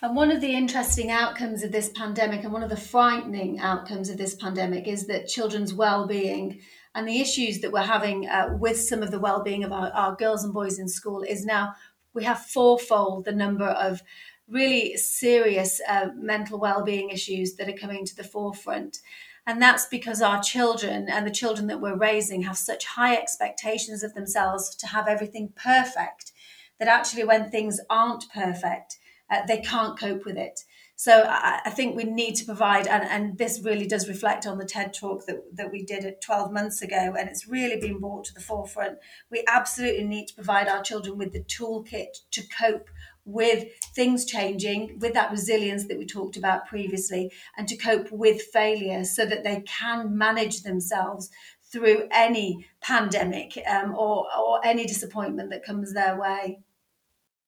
And 0.00 0.16
one 0.16 0.32
of 0.32 0.40
the 0.40 0.54
interesting 0.54 1.10
outcomes 1.10 1.62
of 1.62 1.70
this 1.70 1.90
pandemic, 1.90 2.42
and 2.42 2.52
one 2.52 2.64
of 2.64 2.70
the 2.70 2.76
frightening 2.76 3.60
outcomes 3.60 4.10
of 4.10 4.18
this 4.18 4.34
pandemic, 4.34 4.88
is 4.88 5.06
that 5.06 5.28
children's 5.28 5.72
well-being 5.72 6.60
and 6.94 7.08
the 7.08 7.20
issues 7.20 7.60
that 7.60 7.72
we're 7.72 7.82
having 7.82 8.28
uh, 8.28 8.56
with 8.58 8.78
some 8.78 9.02
of 9.02 9.10
the 9.10 9.20
well-being 9.20 9.64
of 9.64 9.72
our, 9.72 9.90
our 9.92 10.16
girls 10.16 10.44
and 10.44 10.52
boys 10.52 10.78
in 10.78 10.88
school 10.88 11.22
is 11.22 11.44
now 11.44 11.74
we 12.14 12.24
have 12.24 12.40
fourfold 12.40 13.24
the 13.24 13.32
number 13.32 13.64
of 13.64 14.02
really 14.48 14.96
serious 14.96 15.80
uh, 15.88 16.08
mental 16.16 16.58
well-being 16.58 17.10
issues 17.10 17.54
that 17.54 17.68
are 17.68 17.72
coming 17.72 18.04
to 18.04 18.14
the 18.14 18.24
forefront. 18.24 18.98
And 19.46 19.60
that's 19.60 19.86
because 19.86 20.22
our 20.22 20.40
children 20.42 21.08
and 21.08 21.26
the 21.26 21.32
children 21.32 21.66
that 21.66 21.80
we're 21.80 21.96
raising 21.96 22.42
have 22.42 22.56
such 22.56 22.86
high 22.86 23.16
expectations 23.16 24.02
of 24.02 24.14
themselves 24.14 24.74
to 24.76 24.86
have 24.86 25.08
everything 25.08 25.52
perfect 25.56 26.32
that 26.78 26.88
actually, 26.88 27.24
when 27.24 27.50
things 27.50 27.80
aren't 27.88 28.28
perfect, 28.32 28.98
uh, 29.30 29.40
they 29.46 29.58
can't 29.58 29.98
cope 29.98 30.24
with 30.24 30.36
it. 30.36 30.60
So 30.96 31.24
I, 31.28 31.60
I, 31.64 31.70
think 31.70 31.96
we 31.96 32.04
need 32.04 32.34
to 32.36 32.44
provide, 32.44 32.86
and, 32.86 33.04
and 33.04 33.38
this 33.38 33.60
really 33.64 33.86
does 33.86 34.08
reflect 34.08 34.46
on 34.46 34.58
the 34.58 34.64
TED 34.64 34.92
talk 34.92 35.26
that, 35.26 35.42
that 35.54 35.72
we 35.72 35.84
did 35.84 36.04
12 36.20 36.52
months 36.52 36.82
ago, 36.82 37.14
and 37.18 37.28
it's 37.28 37.48
really 37.48 37.80
been 37.80 37.98
brought 37.98 38.24
to 38.26 38.34
the 38.34 38.40
forefront. 38.40 38.98
We 39.30 39.44
absolutely 39.48 40.04
need 40.04 40.26
to 40.26 40.34
provide 40.34 40.68
our 40.68 40.82
children 40.82 41.18
with 41.18 41.32
the 41.32 41.44
toolkit 41.44 42.18
to 42.32 42.42
cope 42.48 42.88
with 43.24 43.68
things 43.94 44.24
changing, 44.24 44.98
with 44.98 45.14
that 45.14 45.30
resilience 45.30 45.86
that 45.86 45.98
we 45.98 46.06
talked 46.06 46.36
about 46.36 46.66
previously, 46.66 47.30
and 47.56 47.68
to 47.68 47.76
cope 47.76 48.10
with 48.10 48.42
failure 48.42 49.04
so 49.04 49.24
that 49.24 49.44
they 49.44 49.62
can 49.66 50.16
manage 50.16 50.62
themselves 50.62 51.30
through 51.70 52.08
any 52.10 52.66
pandemic 52.80 53.58
um, 53.66 53.94
or, 53.94 54.26
or 54.36 54.64
any 54.64 54.84
disappointment 54.84 55.50
that 55.50 55.64
comes 55.64 55.94
their 55.94 56.18
way. 56.18 56.60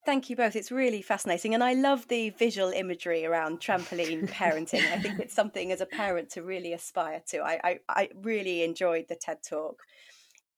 Thank 0.07 0.29
you 0.29 0.37
both. 0.37 0.55
It's 0.55 0.71
really 0.71 1.01
fascinating. 1.01 1.55
And 1.55 1.65
I 1.65 1.73
love 1.73 2.09
the 2.09 2.31
visual 2.31 2.71
imagery 2.71 3.25
around 3.25 3.61
trampoline 3.61 4.29
parenting. 4.31 4.91
I 4.93 4.99
think 4.99 5.19
it's 5.19 5.35
something 5.35 5.73
as 5.73 5.81
a 5.81 5.87
parent 5.87 6.31
to 6.31 6.43
really 6.43 6.75
aspire 6.75 7.23
to. 7.29 7.39
I, 7.39 7.61
I, 7.65 7.79
I 7.89 8.09
really 8.15 8.63
enjoyed 8.63 9.07
the 9.09 9.17
TED 9.17 9.39
talk. 9.43 9.81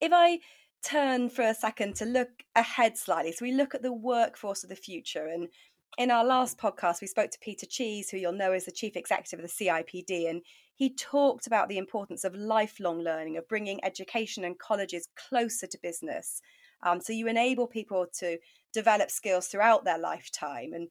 If 0.00 0.12
I 0.12 0.40
turn 0.86 1.28
for 1.28 1.42
a 1.42 1.54
second 1.54 1.96
to 1.96 2.04
look 2.04 2.28
ahead 2.54 2.96
slightly. 2.96 3.32
So 3.32 3.44
we 3.44 3.52
look 3.52 3.74
at 3.74 3.82
the 3.82 3.92
workforce 3.92 4.62
of 4.62 4.70
the 4.70 4.76
future. 4.76 5.26
And 5.26 5.48
in 5.98 6.10
our 6.10 6.24
last 6.24 6.58
podcast, 6.58 7.00
we 7.00 7.06
spoke 7.06 7.30
to 7.30 7.38
Peter 7.40 7.66
Cheese, 7.66 8.10
who 8.10 8.18
you'll 8.18 8.32
know 8.32 8.52
is 8.52 8.66
the 8.66 8.72
chief 8.72 8.96
executive 8.96 9.40
of 9.40 9.50
the 9.50 9.66
CIPD, 9.66 10.28
and 10.28 10.42
he 10.76 10.94
talked 10.94 11.46
about 11.46 11.68
the 11.68 11.78
importance 11.78 12.22
of 12.22 12.34
lifelong 12.34 13.00
learning, 13.00 13.38
of 13.38 13.48
bringing 13.48 13.82
education 13.82 14.44
and 14.44 14.58
colleges 14.58 15.08
closer 15.16 15.66
to 15.66 15.78
business. 15.82 16.42
Um, 16.82 17.00
so 17.00 17.12
you 17.12 17.26
enable 17.26 17.66
people 17.66 18.06
to 18.18 18.38
develop 18.74 19.10
skills 19.10 19.48
throughout 19.48 19.84
their 19.84 19.98
lifetime. 19.98 20.72
And 20.74 20.88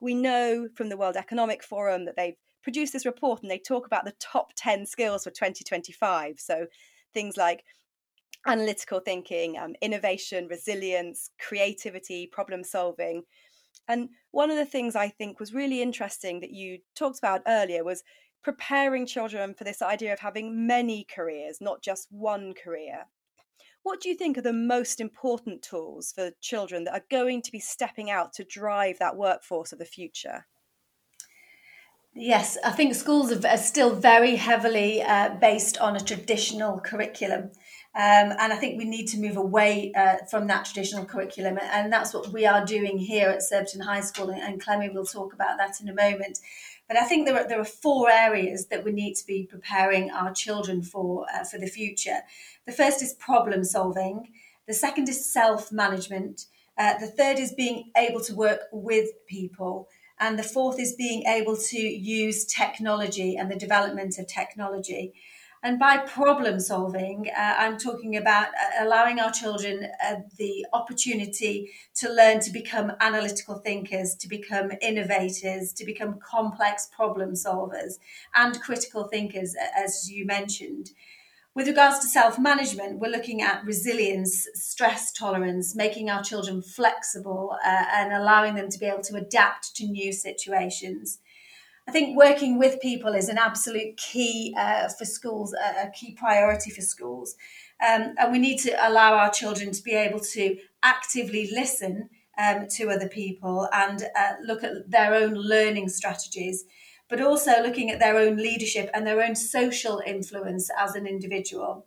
We 0.00 0.14
know 0.14 0.68
from 0.74 0.88
the 0.88 0.96
World 0.96 1.16
Economic 1.16 1.62
Forum 1.62 2.04
that 2.04 2.16
they've 2.16 2.36
produced 2.62 2.92
this 2.92 3.06
report 3.06 3.42
and 3.42 3.50
they 3.50 3.58
talk 3.58 3.86
about 3.86 4.04
the 4.04 4.14
top 4.20 4.52
10 4.56 4.86
skills 4.86 5.24
for 5.24 5.30
2025. 5.30 6.38
So 6.38 6.66
things 7.14 7.36
like 7.36 7.64
analytical 8.46 9.00
thinking, 9.00 9.58
um, 9.58 9.74
innovation, 9.82 10.46
resilience, 10.48 11.30
creativity, 11.38 12.26
problem 12.26 12.64
solving. 12.64 13.22
And 13.88 14.10
one 14.30 14.50
of 14.50 14.56
the 14.56 14.66
things 14.66 14.96
I 14.96 15.08
think 15.08 15.40
was 15.40 15.54
really 15.54 15.82
interesting 15.82 16.40
that 16.40 16.52
you 16.52 16.78
talked 16.94 17.18
about 17.18 17.42
earlier 17.46 17.84
was 17.84 18.02
preparing 18.42 19.06
children 19.06 19.54
for 19.54 19.64
this 19.64 19.82
idea 19.82 20.12
of 20.12 20.20
having 20.20 20.66
many 20.66 21.04
careers, 21.04 21.58
not 21.60 21.82
just 21.82 22.08
one 22.10 22.54
career. 22.54 23.06
What 23.82 24.00
do 24.00 24.08
you 24.08 24.14
think 24.14 24.36
are 24.36 24.42
the 24.42 24.52
most 24.52 25.00
important 25.00 25.62
tools 25.62 26.12
for 26.12 26.30
children 26.40 26.84
that 26.84 26.94
are 26.94 27.04
going 27.10 27.42
to 27.42 27.52
be 27.52 27.60
stepping 27.60 28.10
out 28.10 28.32
to 28.34 28.44
drive 28.44 28.98
that 28.98 29.16
workforce 29.16 29.72
of 29.72 29.78
the 29.78 29.84
future? 29.84 30.46
Yes, 32.14 32.58
I 32.64 32.72
think 32.72 32.94
schools 32.94 33.32
are 33.44 33.56
still 33.56 33.94
very 33.94 34.36
heavily 34.36 35.02
uh, 35.02 35.36
based 35.40 35.78
on 35.78 35.94
a 35.94 36.00
traditional 36.00 36.80
curriculum. 36.80 37.52
Um, 37.98 38.32
and 38.38 38.52
I 38.52 38.56
think 38.56 38.78
we 38.78 38.84
need 38.84 39.06
to 39.08 39.18
move 39.18 39.36
away 39.36 39.92
uh, 39.92 40.18
from 40.30 40.46
that 40.46 40.66
traditional 40.66 41.04
curriculum. 41.04 41.58
And 41.60 41.92
that's 41.92 42.14
what 42.14 42.28
we 42.28 42.46
are 42.46 42.64
doing 42.64 42.96
here 42.96 43.28
at 43.28 43.42
Surbiton 43.42 43.80
High 43.80 44.02
School. 44.02 44.30
And 44.30 44.60
Clemmy 44.62 44.88
will 44.88 45.04
talk 45.04 45.32
about 45.32 45.58
that 45.58 45.80
in 45.80 45.88
a 45.88 45.92
moment. 45.94 46.38
But 46.86 46.96
I 46.96 47.04
think 47.04 47.26
there 47.26 47.36
are, 47.36 47.48
there 47.48 47.60
are 47.60 47.64
four 47.64 48.08
areas 48.08 48.68
that 48.68 48.84
we 48.84 48.92
need 48.92 49.14
to 49.14 49.26
be 49.26 49.48
preparing 49.50 50.12
our 50.12 50.32
children 50.32 50.80
for 50.80 51.26
uh, 51.34 51.42
for 51.42 51.58
the 51.58 51.66
future. 51.66 52.20
The 52.66 52.72
first 52.72 53.02
is 53.02 53.14
problem 53.14 53.64
solving. 53.64 54.28
The 54.68 54.74
second 54.74 55.08
is 55.08 55.30
self 55.30 55.72
management. 55.72 56.46
Uh, 56.78 56.96
the 57.00 57.08
third 57.08 57.40
is 57.40 57.52
being 57.52 57.90
able 57.96 58.20
to 58.20 58.34
work 58.34 58.60
with 58.70 59.08
people. 59.26 59.88
And 60.20 60.38
the 60.38 60.44
fourth 60.44 60.78
is 60.78 60.94
being 60.94 61.24
able 61.24 61.56
to 61.56 61.78
use 61.78 62.44
technology 62.44 63.36
and 63.36 63.50
the 63.50 63.56
development 63.56 64.18
of 64.20 64.28
technology. 64.28 65.14
And 65.62 65.78
by 65.78 65.98
problem 65.98 66.60
solving, 66.60 67.28
uh, 67.36 67.54
I'm 67.58 67.78
talking 67.78 68.16
about 68.16 68.48
uh, 68.48 68.84
allowing 68.84 69.18
our 69.18 69.32
children 69.32 69.88
uh, 70.04 70.16
the 70.36 70.64
opportunity 70.72 71.72
to 71.96 72.12
learn 72.12 72.38
to 72.40 72.52
become 72.52 72.92
analytical 73.00 73.56
thinkers, 73.56 74.14
to 74.20 74.28
become 74.28 74.70
innovators, 74.80 75.72
to 75.72 75.84
become 75.84 76.20
complex 76.20 76.88
problem 76.94 77.32
solvers, 77.32 77.98
and 78.36 78.60
critical 78.60 79.08
thinkers, 79.08 79.56
as 79.76 80.08
you 80.08 80.24
mentioned. 80.24 80.90
With 81.54 81.66
regards 81.66 81.98
to 82.00 82.06
self 82.06 82.38
management, 82.38 83.00
we're 83.00 83.10
looking 83.10 83.42
at 83.42 83.64
resilience, 83.64 84.46
stress 84.54 85.10
tolerance, 85.10 85.74
making 85.74 86.08
our 86.08 86.22
children 86.22 86.62
flexible, 86.62 87.56
uh, 87.64 87.84
and 87.92 88.12
allowing 88.12 88.54
them 88.54 88.68
to 88.70 88.78
be 88.78 88.86
able 88.86 89.02
to 89.02 89.16
adapt 89.16 89.74
to 89.74 89.86
new 89.86 90.12
situations. 90.12 91.18
I 91.88 91.90
think 91.90 92.18
working 92.18 92.58
with 92.58 92.82
people 92.82 93.14
is 93.14 93.30
an 93.30 93.38
absolute 93.38 93.96
key 93.96 94.54
uh, 94.58 94.90
for 94.90 95.06
schools, 95.06 95.54
a 95.54 95.88
key 95.90 96.12
priority 96.12 96.70
for 96.70 96.82
schools. 96.82 97.34
Um, 97.80 98.14
and 98.18 98.30
we 98.30 98.38
need 98.38 98.58
to 98.58 98.76
allow 98.86 99.14
our 99.14 99.30
children 99.30 99.72
to 99.72 99.82
be 99.82 99.94
able 99.94 100.20
to 100.20 100.58
actively 100.82 101.48
listen 101.50 102.10
um, 102.36 102.66
to 102.72 102.90
other 102.90 103.08
people 103.08 103.70
and 103.72 104.02
uh, 104.02 104.34
look 104.44 104.62
at 104.62 104.90
their 104.90 105.14
own 105.14 105.32
learning 105.32 105.88
strategies, 105.88 106.66
but 107.08 107.22
also 107.22 107.62
looking 107.62 107.90
at 107.90 108.00
their 108.00 108.18
own 108.18 108.36
leadership 108.36 108.90
and 108.92 109.06
their 109.06 109.22
own 109.22 109.34
social 109.34 110.02
influence 110.06 110.68
as 110.78 110.94
an 110.94 111.06
individual. 111.06 111.86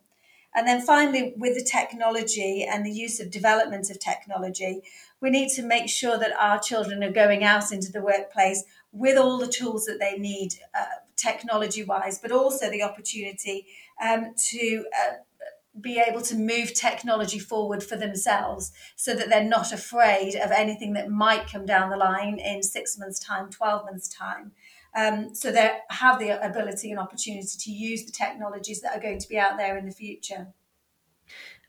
And 0.54 0.66
then 0.66 0.82
finally, 0.82 1.32
with 1.36 1.54
the 1.54 1.64
technology 1.64 2.66
and 2.70 2.84
the 2.84 2.90
use 2.90 3.20
of 3.20 3.30
development 3.30 3.88
of 3.88 4.00
technology, 4.00 4.82
we 5.20 5.30
need 5.30 5.48
to 5.50 5.62
make 5.62 5.88
sure 5.88 6.18
that 6.18 6.36
our 6.38 6.58
children 6.58 7.02
are 7.04 7.12
going 7.12 7.44
out 7.44 7.72
into 7.72 7.92
the 7.92 8.02
workplace 8.02 8.64
with 8.92 9.16
all 9.16 9.38
the 9.38 9.48
tools 9.48 9.86
that 9.86 9.98
they 9.98 10.18
need 10.18 10.54
uh, 10.74 10.84
technology 11.16 11.82
wise, 11.82 12.18
but 12.18 12.30
also 12.30 12.70
the 12.70 12.82
opportunity 12.82 13.66
um, 14.02 14.34
to 14.50 14.84
uh, 14.94 15.14
be 15.80 15.98
able 16.06 16.20
to 16.20 16.36
move 16.36 16.74
technology 16.74 17.38
forward 17.38 17.82
for 17.82 17.96
themselves 17.96 18.72
so 18.94 19.14
that 19.14 19.30
they're 19.30 19.42
not 19.42 19.72
afraid 19.72 20.34
of 20.36 20.50
anything 20.50 20.92
that 20.92 21.08
might 21.08 21.50
come 21.50 21.64
down 21.64 21.88
the 21.88 21.96
line 21.96 22.38
in 22.38 22.62
six 22.62 22.98
months' 22.98 23.18
time, 23.18 23.48
12 23.48 23.84
months' 23.86 24.08
time. 24.08 24.52
Um, 24.94 25.34
so 25.34 25.50
they 25.50 25.78
have 25.88 26.18
the 26.18 26.44
ability 26.44 26.90
and 26.90 27.00
opportunity 27.00 27.56
to 27.58 27.70
use 27.70 28.04
the 28.04 28.12
technologies 28.12 28.82
that 28.82 28.94
are 28.94 29.00
going 29.00 29.18
to 29.18 29.28
be 29.28 29.38
out 29.38 29.56
there 29.56 29.78
in 29.78 29.86
the 29.86 29.92
future. 29.92 30.48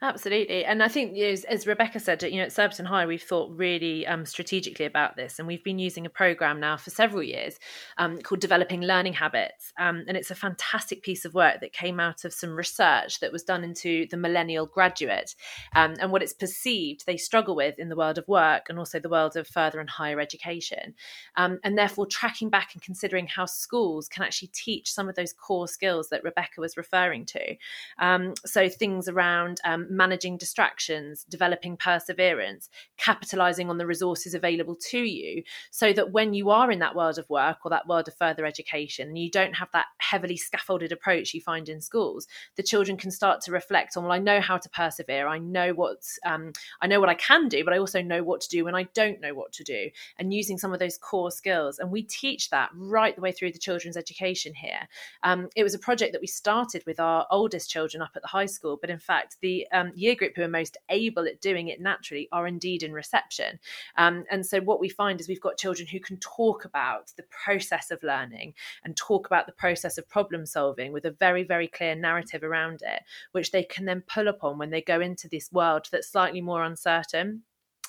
Absolutely, 0.04 0.66
and 0.66 0.84
I 0.84 0.90
think 0.90 1.16
you 1.16 1.30
know, 1.30 1.36
as 1.48 1.66
Rebecca 1.66 1.98
said, 1.98 2.22
you 2.24 2.36
know, 2.36 2.44
at 2.44 2.52
Surbiton 2.52 2.86
High, 2.86 3.06
we've 3.06 3.24
thought 3.24 3.50
really 3.56 4.06
um, 4.06 4.26
strategically 4.26 4.86
about 4.86 5.16
this, 5.16 5.40
and 5.40 5.48
we've 5.48 5.64
been 5.64 5.80
using 5.80 6.06
a 6.06 6.10
program 6.10 6.60
now 6.60 6.76
for 6.76 6.90
several 6.90 7.24
years 7.24 7.58
um, 7.98 8.18
called 8.18 8.42
Developing 8.42 8.82
Learning 8.82 9.14
Habits, 9.14 9.72
um, 9.80 10.04
and 10.10 10.18
it's 10.18 10.30
a 10.30 10.36
fantastic 10.36 11.04
piece 11.04 11.24
of 11.24 11.34
work 11.34 11.62
that 11.62 11.72
came 11.72 12.02
out 12.02 12.26
of 12.26 12.34
some 12.34 12.54
research 12.54 13.22
that 13.22 13.32
was 13.32 13.44
done 13.44 13.64
into 13.64 14.06
the 14.12 14.18
millennial 14.18 14.66
graduate. 14.66 15.36
Um, 15.74 15.96
and 16.02 16.12
what 16.12 16.22
it's 16.22 16.34
perceived 16.34 17.06
they 17.06 17.16
struggle 17.16 17.56
with 17.56 17.80
in 17.80 17.88
the 17.88 17.96
world 17.96 18.18
of 18.18 18.28
work 18.28 18.66
and 18.68 18.78
also 18.78 19.00
the 19.00 19.08
world 19.08 19.38
of 19.38 19.48
further 19.48 19.80
and 19.80 19.90
higher 19.90 20.20
education, 20.20 20.96
um, 21.38 21.60
and 21.64 21.78
therefore 21.78 22.08
tracking 22.08 22.50
back 22.50 22.72
and 22.74 22.82
considering 22.82 23.28
how 23.28 23.46
schools 23.46 24.10
can 24.10 24.24
actually 24.24 24.50
teach 24.50 24.92
some 24.92 25.08
of 25.08 25.16
those 25.16 25.32
core 25.32 25.70
skills 25.70 26.10
that 26.10 26.26
Rebecca 26.26 26.60
was 26.60 26.76
referring 26.76 27.26
to. 27.28 27.56
Um, 28.00 28.34
so 28.46 28.68
things 28.68 29.08
around 29.08 29.62
managing 29.96 30.38
distractions, 30.38 31.26
developing 31.30 31.78
perseverance, 31.78 32.70
capitalizing 32.98 33.70
on 33.70 33.78
the 33.78 33.86
resources 33.86 34.34
available 34.34 34.76
to 34.90 35.00
you, 35.00 35.44
so 35.72 35.94
that 35.94 36.12
when 36.12 36.34
you 36.34 36.50
are 36.50 36.72
in 36.72 36.80
that 36.80 36.96
world 36.96 37.18
of 37.18 37.30
work 37.30 37.60
or 37.64 37.70
that 37.70 37.88
world 37.88 38.08
of 38.08 38.16
further 38.16 38.46
education, 38.46 39.08
and 39.08 39.18
you 39.18 39.30
don't 39.30 39.56
have 39.56 39.70
that 39.74 39.86
heavily 39.98 40.38
scaffolded 40.38 40.92
approach 40.92 41.34
you 41.34 41.42
find 41.42 41.70
in 41.70 41.82
schools, 41.82 42.28
the 42.56 42.64
children 42.64 42.98
can 42.98 43.12
start 43.12 43.42
to 43.42 43.52
reflect 43.52 43.96
on, 43.96 44.04
well, 44.04 44.12
I 44.12 44.20
know 44.20 44.42
how 44.42 44.58
to 44.58 44.70
persevere, 44.70 45.28
I 45.28 45.38
know 45.38 45.74
what 45.74 45.98
um, 46.26 46.54
I 46.82 46.88
know 46.88 47.00
what 47.00 47.10
I 47.10 47.16
can 47.16 47.48
do, 47.48 47.64
but 47.64 47.74
I 47.74 47.78
also 47.78 48.02
know 48.02 48.24
what 48.24 48.42
to 48.42 48.50
do 48.50 48.66
when 48.66 48.76
I 48.76 48.84
don't 48.94 49.22
know 49.22 49.34
what 49.34 49.52
to 49.54 49.64
do, 49.64 49.90
and 50.18 50.34
using 50.34 50.58
some 50.58 50.74
of 50.74 50.80
those 50.80 50.98
core 50.98 51.32
skills. 51.32 51.80
And 51.80 51.92
we 51.92 52.04
teach 52.04 52.50
that 52.50 52.70
right 52.74 53.16
the 53.16 53.22
way 53.22 53.32
through 53.32 53.52
the 53.52 53.60
children's 53.60 53.98
education 53.98 54.54
here. 54.54 54.88
Um, 55.24 55.50
it 55.56 55.64
was 55.64 55.74
a 55.74 55.80
project 55.80 56.14
that 56.14 56.22
we 56.22 56.28
started 56.28 56.84
with 56.86 57.00
our 57.00 57.26
oldest 57.30 57.70
children 57.70 58.02
up 58.02 58.12
at 58.16 58.22
the 58.22 58.28
high 58.28 58.46
school, 58.46 58.78
but 58.80 58.90
in 58.90 59.00
fact, 59.00 59.38
the 59.42 59.68
um, 59.72 59.83
year 59.96 60.16
group 60.16 60.34
who 60.36 60.44
are 60.44 60.48
most 60.48 60.78
able 60.90 61.26
at 61.28 61.42
doing 61.42 61.68
it 61.68 61.82
naturally 61.82 62.30
are 62.32 62.48
indeed 62.48 62.84
in 62.84 62.94
reception. 62.94 63.60
Um, 63.98 64.24
and 64.32 64.46
so 64.46 64.62
what 64.62 64.80
we 64.80 64.90
find 64.90 65.20
is 65.20 65.28
we've 65.28 65.42
got 65.42 65.58
children 65.58 65.88
who 65.88 66.00
can 66.00 66.18
talk 66.18 66.66
about 66.66 67.12
the 67.18 67.24
process 67.24 67.92
of 67.92 68.02
learning 68.04 68.54
and 68.84 68.96
talk 68.96 69.26
about 69.26 69.46
the 69.46 69.54
process 69.54 69.98
of 69.98 70.08
problem 70.10 70.46
solving 70.46 70.94
with 70.94 71.06
a 71.06 71.12
very, 71.12 71.44
very 71.44 71.68
clear 71.68 71.96
narrative 71.96 72.44
around 72.44 72.82
it, 72.82 73.02
which 73.32 73.52
they 73.52 73.64
can 73.64 73.86
then 73.86 74.02
pull 74.08 74.28
upon 74.28 74.58
when 74.58 74.70
they 74.70 74.82
go 74.82 75.02
into 75.02 75.28
this 75.28 75.52
world 75.52 75.88
that's 75.92 76.12
slightly 76.12 76.42
more 76.42 76.64
uncertain. 76.64 77.44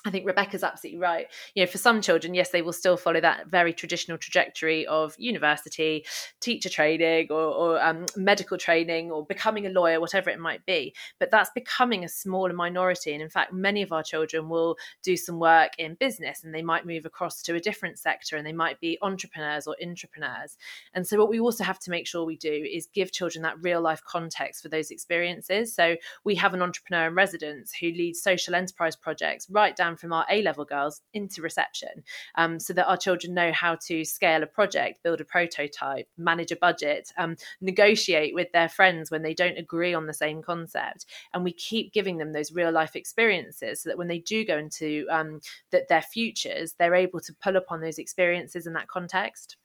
I 0.05 0.11
think 0.11 0.27
Rebecca's 0.27 0.63
absolutely 0.63 0.99
right. 0.99 1.27
You 1.55 1.63
know, 1.63 1.71
for 1.71 1.79
some 1.79 1.99
children, 1.99 2.35
yes, 2.35 2.51
they 2.51 2.61
will 2.61 2.73
still 2.73 2.95
follow 2.95 3.19
that 3.21 3.47
very 3.47 3.73
traditional 3.73 4.19
trajectory 4.19 4.85
of 4.85 5.15
university, 5.17 6.05
teacher 6.39 6.69
training, 6.69 7.27
or, 7.31 7.41
or 7.41 7.83
um, 7.83 8.05
medical 8.15 8.57
training, 8.57 9.11
or 9.11 9.25
becoming 9.25 9.65
a 9.65 9.71
lawyer, 9.71 9.99
whatever 9.99 10.29
it 10.29 10.39
might 10.39 10.63
be. 10.67 10.93
But 11.19 11.31
that's 11.31 11.49
becoming 11.55 12.05
a 12.05 12.09
smaller 12.09 12.53
minority. 12.53 13.13
And 13.13 13.21
in 13.21 13.29
fact, 13.29 13.51
many 13.51 13.81
of 13.81 13.91
our 13.91 14.03
children 14.03 14.47
will 14.47 14.77
do 15.01 15.17
some 15.17 15.39
work 15.39 15.71
in 15.79 15.95
business 15.95 16.43
and 16.43 16.53
they 16.53 16.61
might 16.61 16.85
move 16.85 17.05
across 17.05 17.41
to 17.41 17.55
a 17.55 17.59
different 17.59 17.97
sector 17.97 18.37
and 18.37 18.45
they 18.45 18.53
might 18.53 18.79
be 18.79 18.99
entrepreneurs 19.01 19.65
or 19.65 19.75
intrapreneurs. 19.83 20.55
And 20.93 21.07
so, 21.07 21.17
what 21.17 21.29
we 21.29 21.39
also 21.39 21.63
have 21.63 21.79
to 21.79 21.89
make 21.89 22.05
sure 22.05 22.25
we 22.25 22.37
do 22.37 22.53
is 22.53 22.87
give 22.93 23.11
children 23.11 23.41
that 23.41 23.61
real 23.61 23.81
life 23.81 24.03
context 24.05 24.61
for 24.61 24.69
those 24.69 24.91
experiences. 24.91 25.73
So, 25.73 25.95
we 26.23 26.35
have 26.35 26.53
an 26.53 26.61
entrepreneur 26.61 27.07
in 27.07 27.15
residence 27.15 27.73
who 27.73 27.87
leads 27.87 28.21
social 28.21 28.53
enterprise 28.53 28.95
projects 28.95 29.49
right 29.49 29.75
down 29.75 29.94
from 29.97 30.13
our 30.13 30.25
A 30.29 30.41
level 30.41 30.65
girls 30.65 31.01
into 31.13 31.41
reception 31.41 32.03
um, 32.35 32.59
so 32.59 32.73
that 32.73 32.87
our 32.87 32.97
children 32.97 33.33
know 33.33 33.51
how 33.51 33.75
to 33.87 34.03
scale 34.05 34.43
a 34.43 34.47
project, 34.47 35.03
build 35.03 35.21
a 35.21 35.25
prototype, 35.25 36.07
manage 36.17 36.51
a 36.51 36.55
budget, 36.55 37.11
um, 37.17 37.35
negotiate 37.61 38.33
with 38.33 38.51
their 38.51 38.69
friends 38.69 39.11
when 39.11 39.21
they 39.21 39.33
don't 39.33 39.57
agree 39.57 39.93
on 39.93 40.07
the 40.07 40.13
same 40.13 40.41
concept. 40.41 41.05
And 41.33 41.43
we 41.43 41.53
keep 41.53 41.93
giving 41.93 42.17
them 42.17 42.33
those 42.33 42.51
real 42.51 42.71
life 42.71 42.95
experiences 42.95 43.81
so 43.81 43.89
that 43.89 43.97
when 43.97 44.07
they 44.07 44.19
do 44.19 44.45
go 44.45 44.57
into 44.57 45.05
um, 45.09 45.39
that 45.71 45.87
their 45.87 46.01
futures, 46.01 46.75
they're 46.77 46.95
able 46.95 47.19
to 47.21 47.35
pull 47.41 47.55
upon 47.55 47.81
those 47.81 47.97
experiences 47.97 48.67
in 48.67 48.73
that 48.73 48.87
context. 48.87 49.57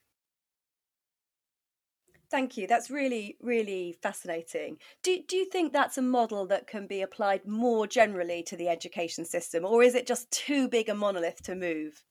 Thank 2.31 2.55
you. 2.55 2.65
That's 2.65 2.89
really, 2.89 3.35
really 3.41 3.93
fascinating. 4.01 4.77
Do, 5.03 5.19
do 5.27 5.35
you 5.35 5.45
think 5.45 5.73
that's 5.73 5.97
a 5.97 6.01
model 6.01 6.45
that 6.47 6.65
can 6.65 6.87
be 6.87 7.01
applied 7.01 7.45
more 7.45 7.85
generally 7.87 8.41
to 8.43 8.55
the 8.55 8.69
education 8.69 9.25
system, 9.25 9.65
or 9.65 9.83
is 9.83 9.95
it 9.95 10.07
just 10.07 10.31
too 10.31 10.69
big 10.69 10.87
a 10.87 10.95
monolith 10.95 11.43
to 11.43 11.55
move? 11.55 12.05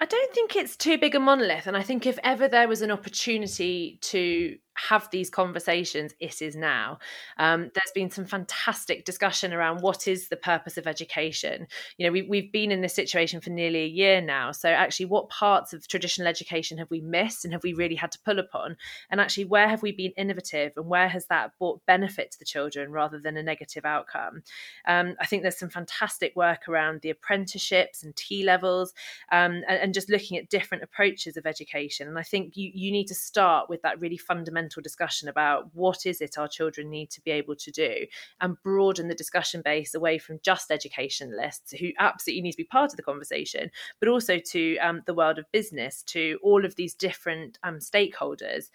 I 0.00 0.06
don't 0.06 0.34
think 0.34 0.56
it's 0.56 0.76
too 0.76 0.98
big 0.98 1.14
a 1.14 1.20
monolith. 1.20 1.68
And 1.68 1.76
I 1.76 1.84
think 1.84 2.06
if 2.06 2.18
ever 2.24 2.48
there 2.48 2.66
was 2.66 2.82
an 2.82 2.90
opportunity 2.90 3.98
to 4.02 4.58
have 4.76 5.08
these 5.10 5.30
conversations, 5.30 6.14
it 6.20 6.42
is 6.42 6.54
now. 6.54 6.98
Um, 7.38 7.70
there's 7.74 7.92
been 7.94 8.10
some 8.10 8.26
fantastic 8.26 9.04
discussion 9.04 9.52
around 9.52 9.80
what 9.80 10.06
is 10.06 10.28
the 10.28 10.36
purpose 10.36 10.76
of 10.76 10.86
education. 10.86 11.66
You 11.96 12.06
know, 12.06 12.12
we, 12.12 12.22
we've 12.22 12.52
been 12.52 12.70
in 12.70 12.82
this 12.82 12.94
situation 12.94 13.40
for 13.40 13.50
nearly 13.50 13.80
a 13.80 13.88
year 13.88 14.20
now. 14.20 14.52
So, 14.52 14.68
actually, 14.68 15.06
what 15.06 15.28
parts 15.28 15.72
of 15.72 15.88
traditional 15.88 16.28
education 16.28 16.78
have 16.78 16.90
we 16.90 17.00
missed 17.00 17.44
and 17.44 17.52
have 17.52 17.62
we 17.62 17.72
really 17.72 17.94
had 17.94 18.12
to 18.12 18.18
pull 18.20 18.38
upon? 18.38 18.76
And 19.10 19.20
actually, 19.20 19.46
where 19.46 19.68
have 19.68 19.82
we 19.82 19.92
been 19.92 20.12
innovative 20.16 20.72
and 20.76 20.86
where 20.86 21.08
has 21.08 21.26
that 21.26 21.58
brought 21.58 21.84
benefit 21.86 22.30
to 22.32 22.38
the 22.38 22.44
children 22.44 22.92
rather 22.92 23.18
than 23.18 23.36
a 23.36 23.42
negative 23.42 23.84
outcome? 23.84 24.42
Um, 24.86 25.16
I 25.20 25.26
think 25.26 25.42
there's 25.42 25.58
some 25.58 25.70
fantastic 25.70 26.36
work 26.36 26.68
around 26.68 27.00
the 27.00 27.10
apprenticeships 27.10 28.02
and 28.02 28.14
T 28.14 28.44
levels 28.44 28.92
um, 29.32 29.62
and, 29.68 29.80
and 29.80 29.94
just 29.94 30.10
looking 30.10 30.36
at 30.36 30.50
different 30.50 30.84
approaches 30.84 31.36
of 31.36 31.46
education. 31.46 32.08
And 32.08 32.18
I 32.18 32.22
think 32.22 32.56
you, 32.56 32.70
you 32.74 32.92
need 32.92 33.06
to 33.06 33.14
start 33.14 33.70
with 33.70 33.82
that 33.82 34.00
really 34.00 34.18
fundamental 34.18 34.65
fundamental 34.66 34.82
discussion 34.82 35.28
about 35.28 35.70
what 35.74 36.06
is 36.06 36.20
it 36.20 36.38
our 36.38 36.48
children 36.48 36.90
need 36.90 37.10
to 37.10 37.20
be 37.22 37.30
able 37.30 37.54
to 37.56 37.70
do 37.70 38.06
and 38.40 38.56
broaden 38.62 39.08
the 39.08 39.14
discussion 39.14 39.62
base 39.64 39.94
away 39.94 40.18
from 40.18 40.40
just 40.42 40.70
educationalists 40.70 41.72
who 41.78 41.90
absolutely 41.98 42.42
need 42.42 42.52
to 42.52 42.56
be 42.56 42.64
part 42.64 42.92
of 42.92 42.96
the 42.96 43.02
conversation, 43.02 43.70
but 44.00 44.08
also 44.08 44.38
to 44.38 44.76
um, 44.78 45.02
the 45.06 45.14
world 45.14 45.38
of 45.38 45.50
business, 45.52 46.02
to 46.02 46.38
all 46.42 46.64
of 46.64 46.74
these 46.76 46.94
different 46.94 47.58
um, 47.62 47.78
stakeholders 47.78 48.66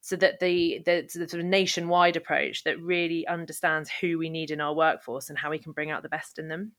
so 0.00 0.16
that 0.16 0.38
the, 0.38 0.80
the, 0.84 1.02
the 1.02 1.28
sort 1.28 1.40
of 1.40 1.46
nationwide 1.46 2.16
approach 2.16 2.62
that 2.64 2.80
really 2.80 3.26
understands 3.26 3.90
who 4.00 4.18
we 4.18 4.30
need 4.30 4.50
in 4.50 4.60
our 4.60 4.74
workforce 4.74 5.28
and 5.28 5.38
how 5.38 5.50
we 5.50 5.58
can 5.58 5.72
bring 5.72 5.90
out 5.90 6.02
the 6.02 6.08
best 6.08 6.38
in 6.38 6.48
them. 6.48 6.72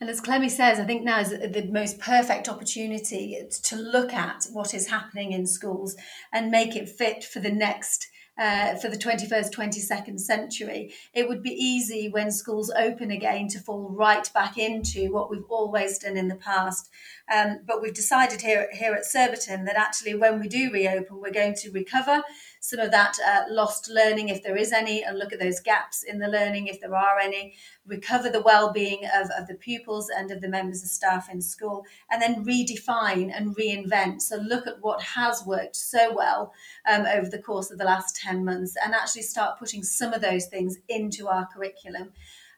And 0.00 0.10
as 0.10 0.20
Clemmy 0.20 0.50
says, 0.50 0.78
I 0.78 0.84
think 0.84 1.04
now 1.04 1.20
is 1.20 1.30
the 1.30 1.68
most 1.70 1.98
perfect 1.98 2.48
opportunity 2.48 3.40
to 3.62 3.76
look 3.76 4.12
at 4.12 4.46
what 4.52 4.74
is 4.74 4.88
happening 4.88 5.32
in 5.32 5.46
schools 5.46 5.96
and 6.32 6.50
make 6.50 6.76
it 6.76 6.88
fit 6.88 7.24
for 7.24 7.40
the 7.40 7.50
next 7.50 8.06
uh, 8.38 8.74
for 8.76 8.88
the 8.88 8.98
21st, 8.98 9.50
22nd 9.50 10.20
century. 10.20 10.92
It 11.14 11.28
would 11.28 11.42
be 11.42 11.52
easy 11.52 12.10
when 12.10 12.30
schools 12.30 12.70
open 12.76 13.10
again 13.10 13.48
to 13.48 13.60
fall 13.60 13.88
right 13.88 14.30
back 14.34 14.58
into 14.58 15.10
what 15.10 15.30
we've 15.30 15.48
always 15.48 15.98
done 15.98 16.16
in 16.16 16.28
the 16.28 16.34
past. 16.34 16.90
Um, 17.34 17.60
but 17.66 17.80
we've 17.80 17.94
decided 17.94 18.42
here, 18.42 18.68
here 18.72 18.92
at 18.92 19.06
Surbiton 19.06 19.64
that 19.64 19.76
actually, 19.76 20.14
when 20.14 20.38
we 20.38 20.48
do 20.48 20.70
reopen, 20.70 21.20
we're 21.20 21.32
going 21.32 21.54
to 21.54 21.70
recover 21.70 22.22
some 22.66 22.80
of 22.80 22.90
that 22.90 23.16
uh, 23.24 23.44
lost 23.48 23.88
learning, 23.88 24.28
if 24.28 24.42
there 24.42 24.56
is 24.56 24.72
any, 24.72 25.04
and 25.04 25.16
look 25.16 25.32
at 25.32 25.38
those 25.38 25.60
gaps 25.60 26.02
in 26.02 26.18
the 26.18 26.26
learning, 26.26 26.66
if 26.66 26.80
there 26.80 26.96
are 26.96 27.16
any, 27.16 27.54
recover 27.86 28.28
the 28.28 28.42
well-being 28.42 29.04
of, 29.14 29.30
of 29.38 29.46
the 29.46 29.54
pupils 29.54 30.10
and 30.10 30.32
of 30.32 30.40
the 30.40 30.48
members 30.48 30.82
of 30.82 30.88
staff 30.88 31.30
in 31.30 31.40
school, 31.40 31.84
and 32.10 32.20
then 32.20 32.44
redefine 32.44 33.30
and 33.32 33.54
reinvent. 33.56 34.20
So 34.20 34.38
look 34.38 34.66
at 34.66 34.80
what 34.80 35.00
has 35.00 35.46
worked 35.46 35.76
so 35.76 36.12
well 36.12 36.52
um, 36.90 37.06
over 37.06 37.30
the 37.30 37.40
course 37.40 37.70
of 37.70 37.78
the 37.78 37.84
last 37.84 38.16
10 38.16 38.44
months 38.44 38.74
and 38.84 38.94
actually 38.94 39.22
start 39.22 39.60
putting 39.60 39.84
some 39.84 40.12
of 40.12 40.20
those 40.20 40.46
things 40.46 40.76
into 40.88 41.28
our 41.28 41.46
curriculum. 41.46 42.14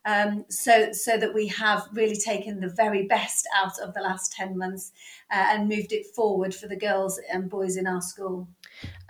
Um, 0.06 0.46
so 0.48 0.92
so 0.92 1.18
that 1.18 1.34
we 1.34 1.48
have 1.48 1.86
really 1.92 2.16
taken 2.16 2.60
the 2.60 2.70
very 2.70 3.06
best 3.06 3.46
out 3.54 3.78
of 3.78 3.92
the 3.92 4.00
last 4.00 4.32
10 4.32 4.56
months 4.56 4.92
uh, 5.30 5.48
and 5.50 5.68
moved 5.68 5.92
it 5.92 6.06
forward 6.14 6.54
for 6.54 6.66
the 6.66 6.76
girls 6.76 7.20
and 7.30 7.50
boys 7.50 7.76
in 7.76 7.86
our 7.86 8.00
school. 8.00 8.48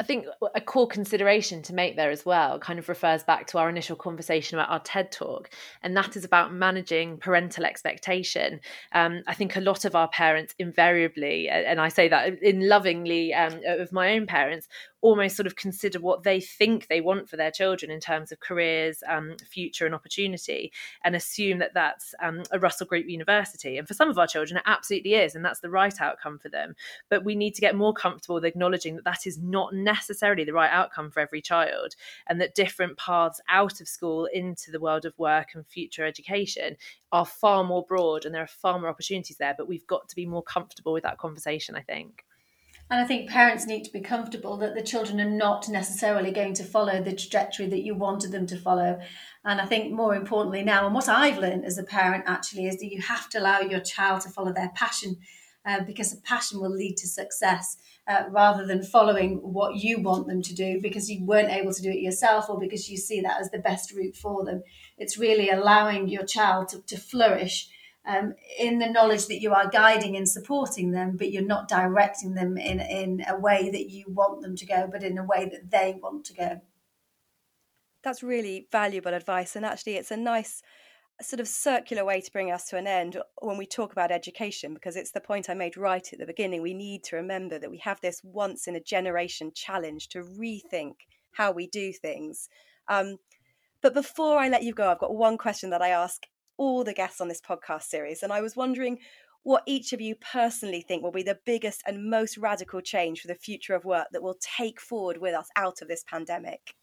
I 0.01 0.03
think 0.03 0.27
a 0.55 0.61
core 0.61 0.87
consideration 0.87 1.63
to 1.63 1.75
make 1.75 1.97
there 1.97 2.11
as 2.11 2.25
well 2.25 2.59
kind 2.59 2.79
of 2.79 2.89
refers 2.89 3.25
back 3.25 3.47
to 3.49 3.59
our 3.59 3.69
initial 3.69 3.97
conversation 3.97 4.59
about 4.59 4.71
our 4.71 4.81
TED 4.81 5.11
talk, 5.11 5.51
and 5.83 5.97
that 5.97 6.17
is 6.17 6.25
about 6.25 6.53
managing 6.53 7.19
parental 7.19 7.65
expectation. 7.65 8.61
Um, 8.93 9.23
I 9.27 9.35
think 9.35 9.57
a 9.57 9.61
lot 9.61 9.85
of 9.85 9.95
our 9.95 10.09
parents 10.09 10.55
invariably, 10.59 11.49
and 11.49 11.81
I 11.81 11.89
say 11.89 12.09
that 12.09 12.43
in 12.43 12.69
lovingly 12.69 13.35
um, 13.35 13.61
of 13.67 13.93
my 13.93 14.13
own 14.13 14.27
parents, 14.27 14.69
almost 15.01 15.37
sort 15.37 15.47
of 15.47 15.57
consider 15.57 16.01
what 16.01 16.25
they 16.25 16.41
think 16.41 16.89
they 16.89 17.01
want 17.01 17.29
for 17.29 17.37
their 17.37 17.51
children 17.51 17.91
in 17.91 18.01
terms 18.01 18.33
of 18.33 18.41
careers, 18.41 19.03
um, 19.09 19.37
future, 19.49 19.87
and 19.87 19.95
opportunity, 19.95 20.73
and 21.05 21.15
assume 21.15 21.59
that 21.59 21.75
that's 21.75 22.15
um, 22.23 22.43
a 22.51 22.59
Russell 22.59 22.87
Group 22.87 23.09
university. 23.09 23.79
And 23.79 23.87
for 23.87 23.95
some 23.95 24.09
of 24.09 24.19
our 24.19 24.27
children, 24.27 24.59
it 24.59 24.65
absolutely 24.67 25.15
is, 25.15 25.35
and 25.35 25.45
that's 25.45 25.61
the 25.61 25.71
right 25.71 26.01
outcome 26.01 26.39
for 26.39 26.49
them. 26.49 26.75
But 27.09 27.25
we 27.25 27.37
need 27.37 27.55
to 27.55 27.61
get 27.61 27.77
more 27.77 27.93
comfortable 27.93 28.35
with 28.35 28.45
acknowledging 28.45 28.97
that 28.97 29.05
that 29.05 29.27
is 29.27 29.39
not 29.39 29.75
necessarily 29.75 30.45
the 30.45 30.53
right 30.53 30.71
outcome 30.71 31.11
for 31.11 31.21
every 31.21 31.43
child, 31.43 31.95
and 32.27 32.41
that 32.41 32.55
different 32.55 32.99
paths 32.99 33.41
out 33.49 33.81
of 33.81 33.89
school 33.89 34.27
into 34.27 34.71
the 34.71 34.81
world 34.81 35.05
of 35.05 35.19
work 35.19 35.49
and 35.55 35.67
future 35.67 36.05
education 36.05 36.77
are 37.13 37.27
far 37.27 37.65
more 37.65 37.85
broad, 37.87 38.25
and 38.25 38.35
there 38.35 38.43
are 38.43 38.49
far 38.49 38.79
more 38.79 38.91
opportunities 38.91 39.37
there. 39.39 39.55
But 39.57 39.69
we've 39.69 39.87
got 39.87 40.09
to 40.09 40.17
be 40.17 40.27
more 40.27 40.43
comfortable 40.43 40.93
with 40.93 41.05
that 41.05 41.19
conversation, 41.19 41.77
I 41.77 41.83
think. 41.83 42.25
And 42.91 43.01
I 43.01 43.05
think 43.05 43.29
parents 43.29 43.67
need 43.67 43.85
to 43.85 43.93
be 43.93 44.01
comfortable 44.01 44.57
that 44.59 44.75
the 44.75 44.83
children 44.83 45.21
are 45.21 45.29
not 45.29 45.69
necessarily 45.69 46.31
going 46.31 46.55
to 46.55 46.65
follow 46.65 47.03
the 47.03 47.13
trajectory 47.13 47.67
that 47.67 47.83
you 47.83 47.95
wanted 47.95 48.33
them 48.33 48.47
to 48.47 48.57
follow. 48.57 48.99
And 49.45 49.61
I 49.61 49.67
think 49.67 49.93
more 49.93 50.15
importantly 50.15 50.63
now, 50.63 50.87
and 50.87 50.95
what 50.95 51.09
I've 51.09 51.39
learned 51.39 51.67
as 51.67 51.77
a 51.77 51.85
parent 51.85 52.25
actually 52.27 52.67
is 52.67 52.79
that 52.79 52.91
you 52.91 53.03
have 53.03 53.29
to 53.31 53.41
allow 53.41 53.61
your 53.61 53.81
child 53.81 54.23
to 54.23 54.31
follow 54.31 54.55
their 54.55 54.73
passion 54.75 55.17
uh, 55.67 55.81
because 55.85 56.15
a 56.15 56.21
passion 56.23 56.61
will 56.61 56.75
lead 56.75 56.97
to 56.97 57.07
success 57.07 57.77
uh, 58.07 58.25
rather 58.31 58.65
than 58.65 58.83
following 58.83 59.37
what 59.43 59.77
you 59.77 60.01
want 60.01 60.27
them 60.27 60.41
to 60.41 60.55
do 60.55 60.81
because 60.81 61.11
you 61.11 61.23
weren't 61.27 61.51
able 61.51 61.75
to 61.75 61.83
do 61.83 61.91
it 61.91 62.01
yourself 62.01 62.49
or 62.49 62.59
because 62.59 62.89
you 62.89 62.97
see 62.97 63.21
that 63.21 63.39
as 63.39 63.51
the 63.51 63.59
best 63.59 63.93
route 63.93 64.17
for 64.17 64.47
them. 64.47 64.63
It's 64.97 65.19
really 65.19 65.51
allowing 65.51 66.09
your 66.09 66.25
child 66.25 66.69
to, 66.69 66.81
to 66.87 66.97
flourish 66.97 67.69
um, 68.09 68.35
in 68.59 68.79
the 68.79 68.89
knowledge 68.89 69.27
that 69.27 69.43
you 69.43 69.53
are 69.53 69.69
guiding 69.69 70.17
and 70.17 70.29
supporting 70.29 70.93
them, 70.93 71.17
but 71.17 71.31
you're 71.31 71.43
not 71.43 71.69
directing 71.69 72.35
them 72.35 72.57
in, 72.57 72.81
in 72.81 73.23
a 73.29 73.39
way 73.39 73.71
that 73.71 73.91
you 73.91 74.07
want 74.09 74.41
them 74.41 74.57
to 74.57 74.67
go, 74.67 74.89
but 74.91 75.03
in 75.03 75.19
a 75.19 75.25
way 75.25 75.49
that 75.53 75.71
they 75.71 75.99
want 76.03 76.25
to 76.25 76.35
go. 76.35 76.61
That's 78.03 78.23
really 78.23 78.67
valuable 78.73 79.13
advice. 79.13 79.55
And 79.57 79.67
actually, 79.67 79.97
it's 79.97 80.11
a 80.11 80.17
nice 80.17 80.63
sort 81.21 81.41
of 81.41 81.49
circular 81.49 82.05
way 82.05 82.21
to 82.21 82.33
bring 82.33 82.51
us 82.51 82.69
to 82.69 82.77
an 82.79 82.87
end 82.87 83.19
when 83.43 83.59
we 83.59 83.67
talk 83.67 83.93
about 83.93 84.11
education, 84.11 84.73
because 84.73 84.97
it's 84.97 85.11
the 85.11 85.21
point 85.21 85.51
I 85.51 85.55
made 85.55 85.77
right 85.77 86.13
at 86.13 86.19
the 86.19 86.27
beginning. 86.27 86.63
We 86.63 86.75
need 86.75 87.05
to 87.05 87.17
remember 87.17 87.59
that 87.59 87.71
we 87.71 87.79
have 87.79 88.01
this 88.01 88.23
once 88.25 88.67
in 88.67 88.77
a 88.77 88.81
generation 88.81 89.53
challenge 89.55 90.09
to 90.11 90.23
rethink 90.23 90.95
how 91.33 91.53
we 91.53 91.67
do 91.67 91.93
things. 91.93 92.49
Um, 92.89 93.17
but 93.83 93.95
before 93.95 94.39
I 94.39 94.49
let 94.49 94.63
you 94.63 94.73
go, 94.73 94.91
I've 94.91 94.99
got 94.99 95.15
one 95.15 95.37
question 95.37 95.71
that 95.71 95.83
I 95.83 95.89
ask 95.89 96.23
all 96.59 96.85
the 96.85 96.93
guests 96.93 97.21
on 97.21 97.29
this 97.29 97.41
podcast 97.41 97.85
series. 97.85 98.23
And 98.23 98.33
I 98.33 98.43
was 98.43 98.57
wondering 98.57 98.99
what 99.43 99.63
each 99.67 99.93
of 99.93 100.01
you 100.01 100.15
personally 100.15 100.83
think 100.83 101.03
will 101.03 101.13
be 101.13 101.23
the 101.23 101.39
biggest 101.47 101.83
and 101.87 102.11
most 102.11 102.37
radical 102.37 102.83
change 102.83 103.21
for 103.21 103.29
the 103.29 103.35
future 103.35 103.75
of 103.75 103.85
work 103.85 104.09
that 104.13 104.23
will 104.23 104.37
take 104.41 104.81
forward 104.81 105.19
with 105.19 105.35
us 105.35 105.49
out 105.57 105.81
of 105.81 105.89
this 105.89 106.05
pandemic. 106.07 106.75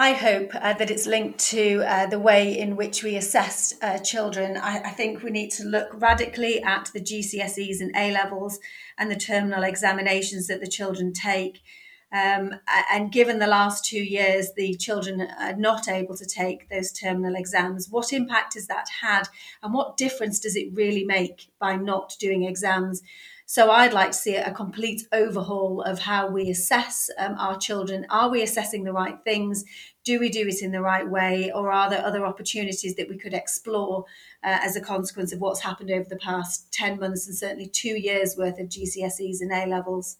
I 0.00 0.12
hope 0.12 0.54
uh, 0.54 0.74
that 0.74 0.92
it's 0.92 1.06
linked 1.06 1.40
to 1.50 1.82
uh, 1.84 2.06
the 2.06 2.20
way 2.20 2.56
in 2.56 2.76
which 2.76 3.02
we 3.02 3.16
assess 3.16 3.74
uh, 3.82 3.98
children. 3.98 4.56
I, 4.56 4.78
I, 4.78 4.90
think 4.90 5.24
we 5.24 5.30
need 5.30 5.50
to 5.54 5.64
look 5.64 5.88
radically 5.92 6.62
at 6.62 6.88
the 6.94 7.00
GCSEs 7.00 7.80
and 7.80 7.90
A 7.96 8.12
levels 8.12 8.60
and 8.96 9.10
the 9.10 9.16
terminal 9.16 9.64
examinations 9.64 10.46
that 10.46 10.60
the 10.60 10.68
children 10.68 11.12
take 11.12 11.62
um, 12.10 12.54
and 12.90 13.12
given 13.12 13.38
the 13.38 13.46
last 13.46 13.84
two 13.84 14.02
years, 14.02 14.52
the 14.56 14.74
children 14.76 15.28
are 15.38 15.56
not 15.56 15.88
able 15.88 16.16
to 16.16 16.24
take 16.24 16.68
those 16.70 16.90
terminal 16.90 17.34
exams. 17.34 17.88
What 17.90 18.12
impact 18.12 18.54
has 18.54 18.66
that 18.68 18.86
had? 19.02 19.28
And 19.62 19.74
what 19.74 19.98
difference 19.98 20.40
does 20.40 20.56
it 20.56 20.72
really 20.72 21.04
make 21.04 21.50
by 21.58 21.76
not 21.76 22.14
doing 22.18 22.44
exams? 22.44 23.02
So 23.44 23.70
I'd 23.70 23.94
like 23.94 24.10
to 24.10 24.16
see 24.16 24.36
a 24.36 24.52
complete 24.52 25.06
overhaul 25.10 25.80
of 25.82 26.00
how 26.00 26.28
we 26.28 26.50
assess 26.50 27.08
um, 27.18 27.34
our 27.38 27.58
children. 27.58 28.06
Are 28.10 28.28
we 28.28 28.42
assessing 28.42 28.84
the 28.84 28.92
right 28.92 29.18
things? 29.24 29.64
Do 30.04 30.18
we 30.20 30.28
do 30.28 30.46
it 30.46 30.62
in 30.62 30.70
the 30.70 30.82
right 30.82 31.08
way? 31.08 31.50
Or 31.54 31.72
are 31.72 31.88
there 31.88 32.04
other 32.04 32.26
opportunities 32.26 32.94
that 32.96 33.08
we 33.08 33.16
could 33.16 33.32
explore 33.32 34.04
uh, 34.44 34.58
as 34.62 34.76
a 34.76 34.82
consequence 34.82 35.32
of 35.32 35.40
what's 35.40 35.60
happened 35.60 35.90
over 35.90 36.06
the 36.08 36.16
past 36.16 36.70
10 36.72 37.00
months 37.00 37.26
and 37.26 37.36
certainly 37.36 37.68
two 37.68 37.98
years 37.98 38.36
worth 38.36 38.58
of 38.58 38.68
GCSEs 38.68 39.40
and 39.40 39.52
A 39.52 39.66
levels? 39.66 40.18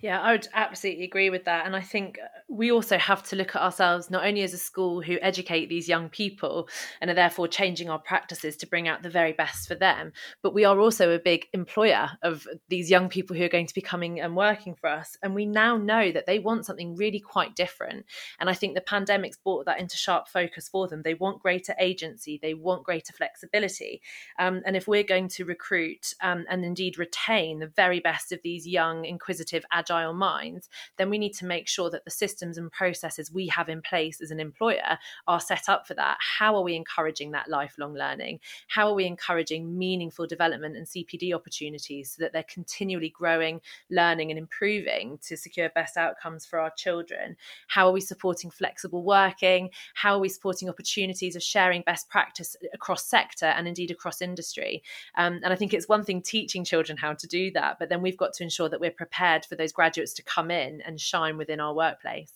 Yeah, 0.00 0.20
I 0.20 0.32
would 0.32 0.48
absolutely 0.54 1.04
agree 1.04 1.30
with 1.30 1.44
that. 1.44 1.66
And 1.66 1.76
I 1.76 1.82
think 1.82 2.18
we 2.48 2.72
also 2.72 2.98
have 2.98 3.22
to 3.24 3.36
look 3.36 3.54
at 3.54 3.62
ourselves 3.62 4.10
not 4.10 4.24
only 4.24 4.42
as 4.42 4.54
a 4.54 4.58
school 4.58 5.02
who 5.02 5.18
educate 5.20 5.68
these 5.68 5.88
young 5.88 6.08
people 6.08 6.68
and 7.00 7.10
are 7.10 7.14
therefore 7.14 7.48
changing 7.48 7.90
our 7.90 7.98
practices 7.98 8.56
to 8.56 8.66
bring 8.66 8.88
out 8.88 9.02
the 9.02 9.10
very 9.10 9.32
best 9.32 9.68
for 9.68 9.74
them, 9.74 10.12
but 10.42 10.54
we 10.54 10.64
are 10.64 10.80
also 10.80 11.10
a 11.10 11.18
big 11.18 11.46
employer 11.52 12.10
of 12.22 12.46
these 12.68 12.90
young 12.90 13.08
people 13.08 13.36
who 13.36 13.44
are 13.44 13.48
going 13.48 13.66
to 13.66 13.74
be 13.74 13.80
coming 13.80 14.20
and 14.20 14.36
working 14.36 14.74
for 14.74 14.88
us. 14.88 15.16
And 15.22 15.34
we 15.34 15.46
now 15.46 15.76
know 15.76 16.10
that 16.12 16.26
they 16.26 16.38
want 16.38 16.66
something 16.66 16.96
really 16.96 17.20
quite 17.20 17.54
different. 17.54 18.06
And 18.38 18.48
I 18.48 18.54
think 18.54 18.74
the 18.74 18.80
pandemic's 18.80 19.36
brought 19.36 19.66
that 19.66 19.80
into 19.80 19.96
sharp 19.96 20.28
focus 20.28 20.68
for 20.68 20.88
them. 20.88 21.02
They 21.02 21.14
want 21.14 21.42
greater 21.42 21.74
agency, 21.78 22.38
they 22.40 22.54
want 22.54 22.84
greater 22.84 23.12
flexibility. 23.12 24.00
Um, 24.38 24.62
and 24.64 24.76
if 24.76 24.88
we're 24.88 25.02
going 25.02 25.28
to 25.28 25.44
recruit 25.44 26.14
um, 26.22 26.46
and 26.48 26.64
indeed 26.64 26.98
retain 26.98 27.58
the 27.58 27.66
very 27.66 28.00
best 28.00 28.32
of 28.32 28.40
these 28.42 28.66
young, 28.66 29.04
inquisitive, 29.04 29.59
agile 29.72 30.14
minds, 30.14 30.68
then 30.96 31.10
we 31.10 31.18
need 31.18 31.34
to 31.34 31.46
make 31.46 31.68
sure 31.68 31.90
that 31.90 32.04
the 32.04 32.10
systems 32.10 32.58
and 32.58 32.70
processes 32.70 33.32
we 33.32 33.46
have 33.48 33.68
in 33.68 33.82
place 33.82 34.20
as 34.20 34.30
an 34.30 34.40
employer 34.40 34.98
are 35.26 35.40
set 35.40 35.68
up 35.68 35.86
for 35.86 35.94
that. 35.94 36.18
How 36.38 36.56
are 36.56 36.62
we 36.62 36.74
encouraging 36.74 37.32
that 37.32 37.48
lifelong 37.48 37.94
learning? 37.94 38.40
How 38.68 38.88
are 38.88 38.94
we 38.94 39.06
encouraging 39.06 39.78
meaningful 39.78 40.26
development 40.26 40.76
and 40.76 40.86
CPD 40.86 41.34
opportunities 41.34 42.12
so 42.12 42.22
that 42.22 42.32
they're 42.32 42.44
continually 42.44 43.10
growing, 43.10 43.60
learning, 43.90 44.30
and 44.30 44.38
improving 44.38 45.18
to 45.22 45.36
secure 45.36 45.68
best 45.70 45.96
outcomes 45.96 46.46
for 46.46 46.58
our 46.58 46.70
children? 46.70 47.36
How 47.68 47.86
are 47.88 47.92
we 47.92 48.00
supporting 48.00 48.50
flexible 48.50 49.02
working? 49.02 49.70
How 49.94 50.14
are 50.14 50.20
we 50.20 50.28
supporting 50.28 50.68
opportunities 50.68 51.36
of 51.36 51.42
sharing 51.42 51.82
best 51.82 52.08
practice 52.08 52.56
across 52.72 53.04
sector 53.04 53.46
and 53.46 53.66
indeed 53.68 53.90
across 53.90 54.22
industry? 54.22 54.82
Um, 55.16 55.40
and 55.42 55.52
I 55.52 55.56
think 55.56 55.74
it's 55.74 55.88
one 55.88 56.04
thing 56.04 56.22
teaching 56.22 56.64
children 56.64 56.98
how 56.98 57.14
to 57.14 57.26
do 57.26 57.50
that, 57.52 57.78
but 57.78 57.88
then 57.88 58.02
we've 58.02 58.16
got 58.16 58.32
to 58.34 58.42
ensure 58.42 58.68
that 58.68 58.80
we're 58.80 58.90
prepared 58.90 59.44
for 59.50 59.56
those 59.56 59.72
graduates 59.72 60.14
to 60.14 60.22
come 60.22 60.50
in 60.50 60.80
and 60.80 60.98
shine 60.98 61.36
within 61.36 61.60
our 61.60 61.74
workplace. 61.74 62.32